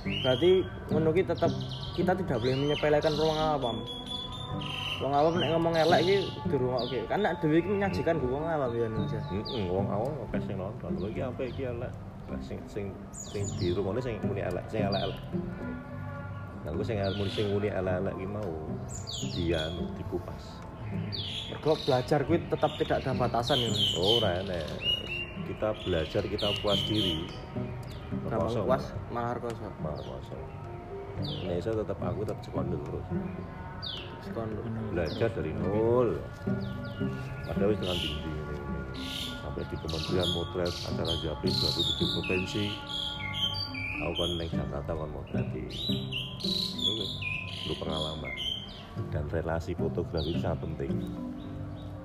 berarti 0.00 0.64
menurut 0.92 1.16
kita 1.16 1.32
tetap 1.36 1.52
kita 1.96 2.12
tidak 2.16 2.36
boleh 2.40 2.56
menyepelekan 2.56 3.14
ruang 3.16 3.36
awam 3.36 3.76
ruang 5.00 5.14
awam 5.16 5.34
nek 5.40 5.48
ngomong 5.56 5.74
elek 5.80 6.00
iki 6.04 6.16
durung 6.52 6.76
oke 6.76 6.98
kan 7.08 7.24
nek 7.24 7.40
dhewe 7.40 7.56
iki 7.62 7.70
menyajikan 7.72 8.20
gue 8.20 8.28
wong 8.28 8.44
awam 8.44 8.70
ya 8.76 8.86
Heeh, 8.90 9.64
wong 9.72 9.86
awam 9.88 10.12
akeh 10.28 10.40
sing 10.44 10.56
nonton. 10.60 10.90
Lho 11.00 11.08
iki 11.08 11.22
apa 11.24 11.42
iki 11.48 11.62
elek? 11.72 11.92
Lah 12.28 12.40
sing 12.44 12.58
sing 12.68 12.92
sing 13.10 13.42
di 13.56 13.72
rumahne 13.72 14.00
sing 14.04 14.20
muni 14.26 14.44
elek, 14.44 14.64
sing 14.68 14.84
elek-elek. 14.84 15.20
Nah, 16.60 16.70
gue 16.76 16.84
sing 16.84 17.00
muni 17.16 17.30
sing 17.32 17.46
muni 17.48 17.68
elek-elek 17.72 18.14
iki 18.18 18.28
mau 18.28 18.50
dia 19.32 19.62
dikupas. 19.96 20.44
mergo 21.54 21.78
belajar 21.86 22.26
kuwi 22.26 22.42
tetap 22.50 22.74
tidak 22.74 22.98
ada 22.98 23.14
batasan 23.14 23.62
ya 23.62 23.70
Ora 23.94 24.42
enek. 24.42 24.66
Kita 25.46 25.70
belajar, 25.86 26.22
kita 26.26 26.50
puas 26.62 26.82
diri. 26.86 27.30
Kosong. 28.26 28.66
puas 28.66 28.90
malah 29.14 29.38
rekoso 29.38 29.70
Malah 29.78 30.02
kosong. 30.02 30.42
Nah, 31.46 31.54
iso 31.54 31.70
tetap 31.74 31.98
aku 32.02 32.26
tetap 32.26 32.42
sekondel 32.42 32.80
terus. 32.82 33.06
Belajar 34.92 35.30
dari 35.32 35.52
nol. 35.56 36.20
Padahal 37.48 37.72
wis 37.72 37.78
dengan 37.80 37.98
tinggi. 37.98 38.34
Sampai 39.40 39.64
di 39.66 39.76
Kementerian 39.80 40.28
Motret 40.36 40.74
acara 40.86 41.14
Japri 41.24 41.48
27 41.48 42.14
provinsi. 42.20 42.64
Aku 44.00 44.14
kan 44.16 44.30
naik 44.40 44.52
Jakarta 44.52 44.92
kan 44.96 45.08
motret 45.12 45.46
di 45.52 45.60
itu 45.68 46.92
wis 46.96 47.12
berpengalaman 47.68 48.32
dan 49.12 49.28
relasi 49.28 49.76
fotografi 49.76 50.32
itu 50.32 50.40
sangat 50.40 50.64
penting. 50.64 50.92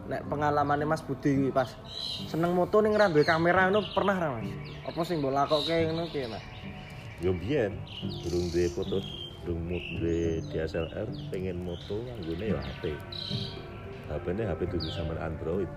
nek 0.06 0.22
pengalamannya 0.30 0.86
Mas 0.86 1.02
Budi 1.02 1.50
pas 1.50 1.74
seneng 2.30 2.54
moto 2.54 2.78
ning 2.78 2.94
ra 2.94 3.10
kamera 3.10 3.70
ngono 3.70 3.90
pernah 3.90 4.14
ra 4.14 4.38
Mas 4.38 4.46
apa 4.86 5.00
sing 5.02 5.18
mbok 5.18 5.34
lakoke 5.34 5.74
ngono 5.90 6.06
ki 6.14 6.30
Mas 6.30 6.46
yo 7.26 7.34
biyen 7.34 7.74
durung 8.22 8.46
duwe 8.54 8.70
foto 8.70 9.02
mood 9.54 9.86
duwe 10.02 10.42
DSLR 10.50 11.06
pengen 11.30 11.62
moto 11.62 12.02
anggone 12.18 12.56
ya 12.56 12.58
HP 12.58 12.98
HP 14.10 14.26
ini 14.38 14.44
HP 14.46 14.62
tujuh 14.70 14.92
sama 14.94 15.18
Android. 15.18 15.70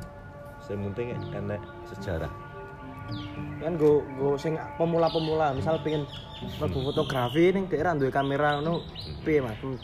Saya 0.61 0.77
penting 0.77 1.17
enek 1.33 1.61
sejarah. 1.89 2.33
Kan 3.65 3.81
go 3.81 4.05
go 4.21 4.37
sing 4.37 4.61
pemula-pemula 4.77 5.57
misal 5.57 5.81
pengen 5.81 6.05
mlebu 6.61 6.93
fotografi 6.93 7.51
ning 7.51 7.65
daerah 7.73 7.97
duwe 7.97 8.13
kamera 8.13 8.61
ngono 8.61 8.85
piye 9.25 9.41
Mas? 9.41 9.57
Hmm, 9.65 9.81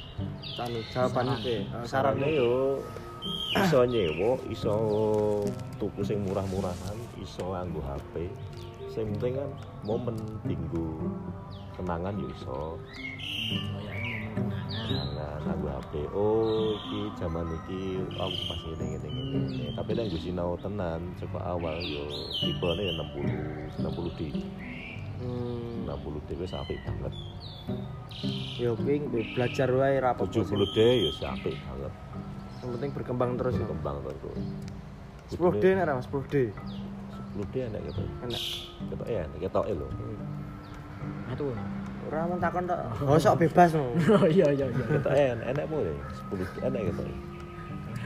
anu 0.61 0.79
jawaban 0.93 1.41
piye? 1.41 1.65
saran 1.89 2.21
sarannya? 2.21 2.29
yo 2.37 2.79
iso 3.57 3.81
nyewa 3.89 4.37
iso 4.53 4.75
tuku 5.81 6.05
sing 6.05 6.21
murah-murahan 6.29 6.99
iso 7.17 7.49
nganggo 7.49 7.81
HP 7.81 8.29
sing 8.93 9.09
penting 9.17 9.41
kan 9.41 9.51
momen 9.83 10.17
tinggu 10.45 11.01
kenangan 11.77 12.15
yo 12.17 12.27
iso. 12.31 12.55
Oh 12.55 13.81
ya, 13.83 13.95
ngomong 13.95 14.25
kenangan. 14.35 14.75
jangan 14.85 15.41
nganggo 15.45 15.69
HP 15.71 15.93
oh 16.13 16.73
iki 16.77 17.01
zaman 17.17 17.47
iki 17.65 17.81
aku 18.17 18.39
pas 18.49 18.61
ngene 18.65 18.85
ngene 18.97 19.09
ngene 19.09 19.67
tapi 19.77 19.91
nek 19.97 20.07
gue 20.13 20.21
sinau 20.21 20.57
tenan 20.61 21.01
saka 21.21 21.39
awal 21.41 21.77
yo 21.81 22.05
tipene 22.41 22.83
ya 22.89 22.93
60 22.99 23.81
60 23.81 24.19
D. 24.19 24.21
Hmm. 25.21 25.89
60 25.89 26.27
D 26.27 26.31
wis 26.41 26.53
apik 26.53 26.79
banget. 26.85 27.15
Yo 28.61 28.77
kuwi 28.77 29.03
belajar 29.35 29.69
wae 29.73 29.97
ra 30.01 30.13
apa 30.17 30.25
70 30.27 30.77
D 30.77 30.79
yo 31.05 31.11
apik 31.25 31.55
banget. 31.55 31.93
Yang 32.65 32.71
penting 32.81 32.91
berkembang 32.97 33.31
terus 33.37 33.55
ya 33.57 33.65
berkembang 33.65 33.97
terus 34.05 34.19
10 35.33 35.63
D 35.63 35.65
nek 35.75 35.85
ra 35.89 35.93
Mas? 35.97 36.09
10 36.09 36.33
D? 36.33 36.37
10 37.35 37.51
D 37.51 37.55
enak 37.67 37.81
gitu 37.91 38.03
enak 38.23 38.43
ketok 38.95 39.09
ya 39.11 39.23
ketok 39.43 39.65
lho 39.75 39.89
Nah 41.29 41.35
tuh. 41.37 41.55
ora 42.05 42.29
mau 42.29 42.37
takon 42.37 42.69
tok 42.69 42.81
oh 43.09 43.17
sok 43.17 43.41
bebas 43.41 43.73
no 43.73 43.97
Oh 44.21 44.29
iya 44.29 44.45
iya 44.53 44.69
iya. 44.69 44.85
ketok 44.93 45.15
en 45.17 45.39
enak 45.41 45.65
boleh 45.73 45.97
10 46.29 46.37
D 46.37 46.43
enak 46.61 46.81
gitu 46.93 47.05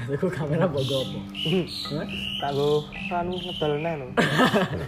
Aku 0.08 0.30
kamera 0.30 0.64
mbok 0.64 0.86
go 0.88 1.04
apa? 1.04 1.18
Hah? 1.90 2.06
kanggo 2.40 2.86
anu 3.12 3.34
ngedol 3.34 3.72
neh 3.82 3.92
no 3.98 4.06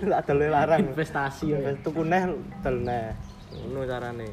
tak 0.06 0.22
dole 0.30 0.46
larang 0.48 0.80
Investasi 0.94 1.52
ya. 1.52 1.58
Wis 1.60 1.82
tuku 1.82 2.06
neh 2.06 2.22
dol 2.62 2.76
neh 2.86 3.12
ngono 3.50 3.82
carane 3.84 4.30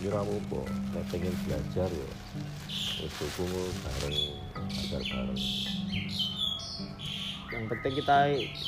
ini 0.00 0.08
ramu 0.12 0.36
apa 0.40 0.60
nek 0.96 1.04
pengen 1.12 1.34
belajar 1.44 1.88
ya 1.92 2.08
wis 3.04 3.12
tuku 3.20 3.44
bareng 3.84 4.18
belajar 4.54 5.02
bareng 5.12 5.40
yang 7.56 7.64
penting 7.72 7.92
kita 7.96 8.16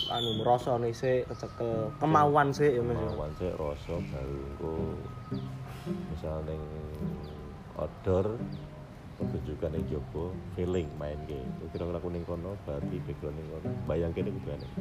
anu 0.09 0.41
merasa 0.41 0.81
nih 0.81 0.97
sih. 0.97 1.17
Kecekel 1.29 1.93
kemauan 2.01 2.57
sih 2.57 2.73
ya 2.73 2.81
mas. 2.81 2.97
Kemauan 2.97 3.33
sih 3.37 3.53
rasa 3.53 3.95
baru 4.01 4.39
engko 4.49 4.73
misal 6.09 6.41
ning 6.49 6.61
outdoor 7.77 8.41
pertunjukan 9.21 9.77
yang 9.77 9.85
jopo 9.93 10.33
feeling 10.57 10.89
main 10.97 11.21
game. 11.29 11.53
Kira-kira 11.69 12.01
kuning 12.01 12.25
kono 12.25 12.57
berarti 12.65 12.97
background 13.05 13.37
ning 13.37 13.47
kono. 13.53 13.69
Bayang 13.85 14.13
kene 14.17 14.33
kudu 14.33 14.57
enek 14.57 14.73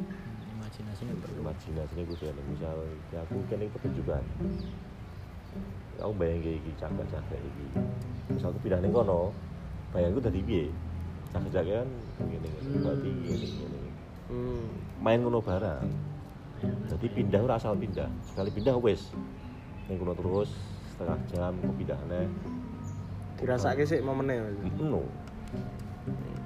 Imajinasinya 0.56 1.14
perlu. 1.20 1.38
imajinasinya 1.44 2.04
kudu 2.08 2.24
enek 2.32 2.44
misal 2.48 2.76
ya 3.12 3.20
aku 3.28 3.36
kene 3.52 3.68
pertunjukan. 3.68 4.24
Aku 6.00 6.12
bayang 6.16 6.40
kayak 6.40 6.64
iki 6.64 6.72
cakak-cakak 6.80 7.40
iki. 7.44 7.66
Misal 8.32 8.56
aku 8.56 8.58
pindah 8.64 8.80
ning 8.80 8.92
kono 8.96 9.36
bayangku 9.92 10.24
tadi 10.24 10.40
piye? 10.40 10.72
Cakak-cakak 11.28 11.84
kan 11.84 11.88
ngene 12.24 12.48
ngene 12.48 12.76
berarti 12.82 13.08
ngene 13.10 13.46
ngene 13.46 13.77
hmm. 14.28 14.64
main 15.02 15.20
ngono 15.20 15.40
barang. 15.42 15.86
Jadi 16.90 17.06
pindah 17.12 17.40
ora 17.44 17.56
asal 17.60 17.78
pindah. 17.78 18.10
Sekali 18.26 18.50
pindah 18.50 18.74
wes 18.80 19.12
ning 19.88 19.96
kono 19.96 20.12
terus 20.12 20.52
setengah 20.92 21.18
jam 21.32 21.52
kok 21.56 21.74
pindah 21.80 21.98
dirasake 23.38 23.86
sih 23.86 24.02
momennya 24.02 24.50
no 24.82 25.06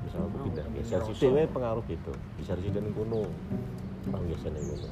misal 0.05 0.29
aku 0.29 0.37
pindah. 0.47 0.65
Geser 0.77 1.01
sithik 1.09 1.33
wae 1.33 1.49
pengaruh 1.49 1.83
gitu. 1.89 2.13
Geser 2.39 2.61
sithik 2.61 2.83
ning 2.85 2.95
kono. 2.95 3.27
Orang 4.13 4.29
geser 4.31 4.53
ning 4.53 4.67
kono 4.69 4.89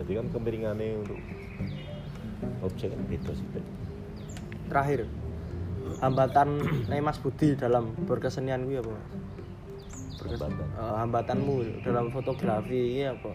jadi 0.00 0.22
kan 0.22 0.26
kemiringannya 0.30 1.02
untuk 1.02 1.20
objek 2.62 2.94
kan 2.94 3.00
beda 3.10 3.32
sithik. 3.34 3.64
Terakhir 4.70 5.00
hambatan 5.98 6.62
Mas 7.02 7.18
Budi 7.18 7.58
dalam 7.58 7.92
berkesenian 8.06 8.70
gue 8.70 8.78
apa 8.78 8.90
Mas? 8.94 9.08
Hambatan. 10.28 10.50
Eh, 10.52 10.94
hambatanmu 11.00 11.54
dalam 11.80 12.06
fotografi 12.12 13.00
ini 13.00 13.04
apa? 13.08 13.32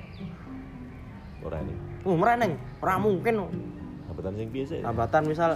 Ora 1.45 1.62
ini 1.62 1.74
oh 2.06 2.15
mereneng 2.17 2.54
ora 2.82 2.95
mungkin. 3.02 3.50
Hambatan 4.10 4.34
sing 4.38 4.50
biasa 4.54 4.74
ya? 4.80 4.84
Hambatan 4.86 5.24
misal 5.26 5.52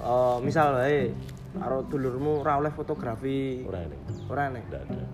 eh, 0.00 0.36
misal 0.44 0.66
wae 0.76 1.12
karo 1.54 1.86
dulurmu 1.88 2.44
ora 2.44 2.60
oleh 2.60 2.72
fotografi. 2.72 3.64
Ora 3.64 3.80
ini 3.88 3.96
ora 4.28 4.52
nih 4.52 4.62
ndak 4.68 4.82
ada. 4.88 5.04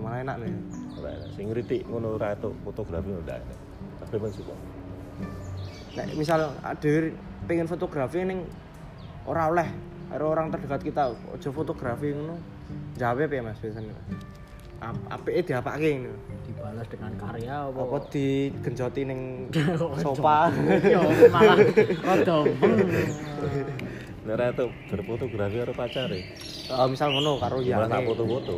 Malah 0.00 0.18
enak 0.26 0.36
nih. 0.42 0.52
Ora 0.98 1.08
ada 1.14 1.26
sing 1.34 1.46
ngritik 1.50 1.86
ngono 1.86 2.18
ora 2.18 2.34
itu 2.34 2.50
fotografi 2.66 3.08
ndak 3.10 3.38
ada 3.38 3.54
tapi 4.00 4.16
men 4.18 4.32
suka. 4.34 4.54
Nek 5.94 6.06
misal 6.18 6.50
ada 6.62 6.90
pengen 7.46 7.66
fotografi 7.70 8.26
ning 8.26 8.42
ora 9.26 9.46
oleh. 9.46 9.68
Orang 10.10 10.50
terdekat 10.50 10.82
kita 10.82 11.14
aja 11.14 11.50
fotografi 11.54 12.10
ngono 12.10 12.34
jawab 12.98 13.30
ya 13.30 13.46
Mas 13.46 13.62
biasanya 13.62 13.94
apike 14.82 15.40
diapake 15.44 15.88
ngono. 16.00 16.16
Dibalas 16.48 16.86
dengan 16.88 17.12
karya 17.20 17.54
apa? 17.68 17.80
Apa 17.84 17.98
digenjoti 18.08 19.00
ning 19.04 19.20
sofa? 20.04 20.50
Yo, 20.82 21.00
malah. 21.30 21.56
Rada 22.04 22.36
nek 24.20 24.36
ora 24.36 24.52
itu 24.52 24.66
berfotografi 24.92 25.56
karo 25.64 25.72
pacare. 25.72 26.20
Eh, 26.70 26.86
misal 26.92 27.08
ngono 27.16 27.40
karo 27.40 27.64
ya 27.64 27.80
malah 27.80 27.88
tak 27.88 28.04
foto-foto. 28.04 28.54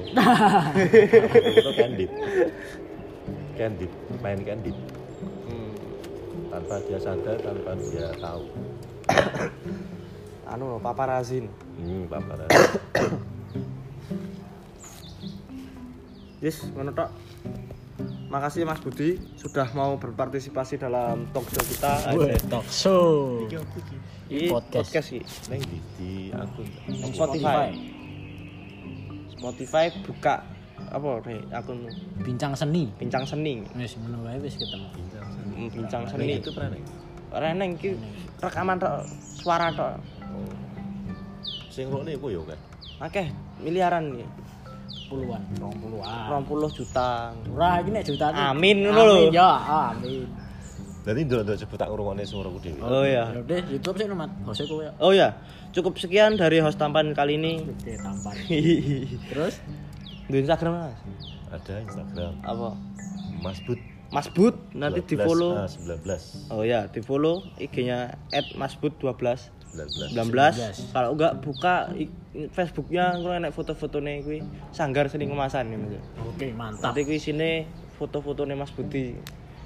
Foto 1.55 1.71
candid. 1.79 2.11
Candid 3.55 3.91
main 4.21 4.41
candid. 4.43 4.77
Hmm. 5.47 5.73
tanpa 6.51 6.77
dia 6.85 6.99
sadar 6.99 7.39
tanpa 7.39 7.73
dia 7.79 8.11
tahu. 8.19 8.45
Anu 10.53 10.83
paparazzi. 10.83 11.47
Hmm 11.79 12.11
paparan 12.11 12.51
yes 16.43 16.67
menutup. 16.75 17.07
makasih 18.27 18.67
Mas 18.67 18.81
Budi 18.83 19.21
sudah 19.39 19.69
mau 19.77 19.95
berpartisipasi 20.01 20.81
dalam 20.81 21.29
talk 21.37 21.47
show 21.53 21.63
kita. 21.69 21.93
Wih, 22.17 22.35
talk 22.49 22.67
show. 22.67 23.45
Ini 24.27 24.49
podcast. 24.49 24.89
podcast 24.89 25.07
sih. 25.13 25.23
Di, 25.53 25.79
di 26.01 26.11
akun. 26.33 26.67
Spotify. 27.13 27.77
Spotify. 29.37 29.87
Buka 30.03 30.43
apa 30.89 31.09
nih 31.29 31.45
akun. 31.53 31.87
Bincang 32.25 32.57
seni. 32.57 32.89
Bincang 32.97 33.23
seni. 33.29 33.63
Wis 33.77 34.01
ngono 34.01 34.25
wae 34.25 34.41
wis 34.41 34.57
ketemu. 34.57 34.89
Bincang 34.97 35.27
seni. 35.29 35.53
Hmm, 35.53 35.69
bincang 35.69 36.03
seni. 36.09 36.33
Itu 36.41 36.51
pernah 36.57 36.81
preneng 37.29 37.71
ki 37.77 38.01
rekaman 38.41 38.81
tok 38.81 39.05
suara 39.21 39.69
tok. 39.77 40.01
Oh. 40.33 40.53
Sing 41.69 41.93
rokne 41.93 42.17
iku 42.17 42.33
ya, 42.33 42.41
yo 42.41 42.43
kan 42.49 42.59
akeh 43.05 43.29
miliaran 43.61 44.17
nih. 44.17 44.27
20-an. 45.13 45.43
20-an. 45.61 46.43
20 46.49 46.79
juta. 46.79 47.09
Murah 47.45 47.75
iki 47.85 47.91
nek 47.93 48.05
juta. 48.09 48.27
Amin 48.33 48.77
ngono 48.89 49.03
lho. 49.05 49.17
Amin 49.29 49.37
ya, 49.37 49.51
amin. 49.93 50.27
Jadi 51.03 51.21
dulu 51.27 51.43
dulu 51.43 51.59
sebut 51.59 51.79
tak 51.83 51.91
semua 51.91 52.47
aku 52.47 52.63
dewi 52.63 52.79
Oh 52.79 53.03
iya. 53.03 53.27
Ya 53.35 53.41
udah 53.43 53.59
YouTube 53.67 53.97
sik 53.99 54.07
nomat 54.07 54.31
hose 54.47 54.63
kowe. 54.71 54.87
Ya? 54.87 54.93
Oh 55.03 55.11
iya. 55.11 55.35
Cukup 55.75 55.99
sekian 55.99 56.39
dari 56.39 56.63
host 56.63 56.79
tampan 56.79 57.11
kali 57.11 57.35
ini. 57.35 57.67
Oke, 57.67 57.99
tampan. 57.99 58.35
Terus 59.35 59.59
di 60.31 60.37
Instagram 60.39 60.73
Mas. 60.79 60.99
Ada 61.51 61.83
Instagram. 61.83 62.33
Apa? 62.47 62.79
Mas 63.43 63.59
Bud. 63.67 63.81
Mas 64.15 64.29
Bud 64.31 64.55
nanti 64.79 65.03
di 65.03 65.17
follow. 65.19 65.59
Ah, 65.59 65.67
19. 65.67 66.55
Oh 66.55 66.63
ya, 66.63 66.87
di 66.87 67.03
follow 67.03 67.43
IG-nya 67.59 68.15
@masbud12. 68.55 69.19
19 69.73 70.13
19. 70.13 70.93
Kalau 70.93 71.17
enggak 71.17 71.33
buka 71.41 71.89
Facebooknya 72.53 73.17
ngono 73.17 73.37
enek 73.41 73.53
foto-fotone 73.53 74.21
kuwi 74.25 74.39
sanggar 74.73 75.09
seni 75.09 75.29
kemasan 75.29 75.73
ya 75.73 75.77
Mas. 75.81 75.97
Oke, 76.29 76.53
mantap. 76.53 76.93
Nanti 76.93 77.09
kuwi 77.09 77.21
sini 77.21 77.65
foto-fotone 77.97 78.53
Mas 78.53 78.73
Budi. 78.73 79.17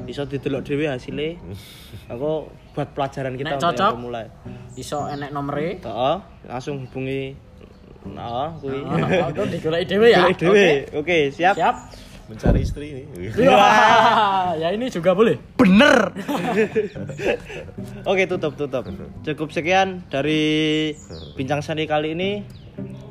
Iso 0.07 0.29
didelok 0.29 0.63
dhewe 0.63 0.87
hasilnya. 0.87 1.41
Aku 2.13 2.53
buat 2.77 2.89
pelajaran 2.93 3.35
kita 3.35 3.57
Nek 3.57 3.59
untuk 3.59 3.71
cocok. 3.73 3.91
pemula. 3.97 4.23
Iso 4.77 4.99
enek 5.09 5.31
nomere. 5.33 5.81
Heeh, 5.83 6.17
langsung 6.47 6.87
hubungi 6.87 7.35
Nah, 8.07 8.55
kuwi. 8.63 8.87
Digoleki 9.59 9.87
dhewe 9.91 10.09
ya. 10.15 10.31
Dhewe. 10.31 10.87
Oke, 10.95 11.35
siap. 11.35 11.59
Siap. 11.59 11.75
Mencari 12.27 12.67
istri 12.67 12.87
ini. 12.91 13.03
Wah, 13.47 14.59
ya 14.59 14.75
ini 14.75 14.91
juga 14.91 15.15
boleh. 15.15 15.39
Bener. 15.55 16.11
Oke, 18.03 18.27
tutup, 18.27 18.59
tutup. 18.59 18.83
Cukup 19.23 19.49
sekian 19.55 20.03
dari 20.11 20.91
bincang 21.39 21.63
seni 21.63 21.87
kali 21.87 22.19
ini. 22.19 22.43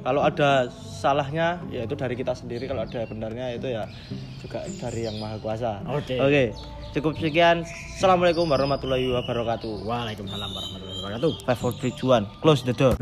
Kalau 0.04 0.22
ada 0.22 0.70
salahnya, 1.00 1.64
ya 1.72 1.88
itu 1.88 1.96
dari 1.96 2.14
kita 2.20 2.36
sendiri. 2.36 2.68
Kalau 2.68 2.84
ada 2.84 3.08
benarnya, 3.08 3.56
itu 3.56 3.72
ya 3.72 3.88
juga 4.44 4.68
dari 4.84 5.08
yang 5.08 5.18
maha 5.18 5.40
kuasa. 5.40 5.82
Oke. 5.90 6.20
Oke, 6.20 6.44
cukup 6.92 7.16
sekian. 7.16 7.64
Assalamualaikum 7.96 8.46
warahmatullahi 8.46 9.10
wabarakatuh. 9.16 9.88
Waalaikumsalam 9.88 10.52
warahmatullahi 10.52 10.98
wabarakatuh. 11.02 11.32
Five, 11.48 11.60
four, 11.64 11.74
three, 11.80 11.96
two, 11.96 12.12
one. 12.12 12.28
Close 12.44 12.68
the 12.68 12.76
door. 12.76 13.00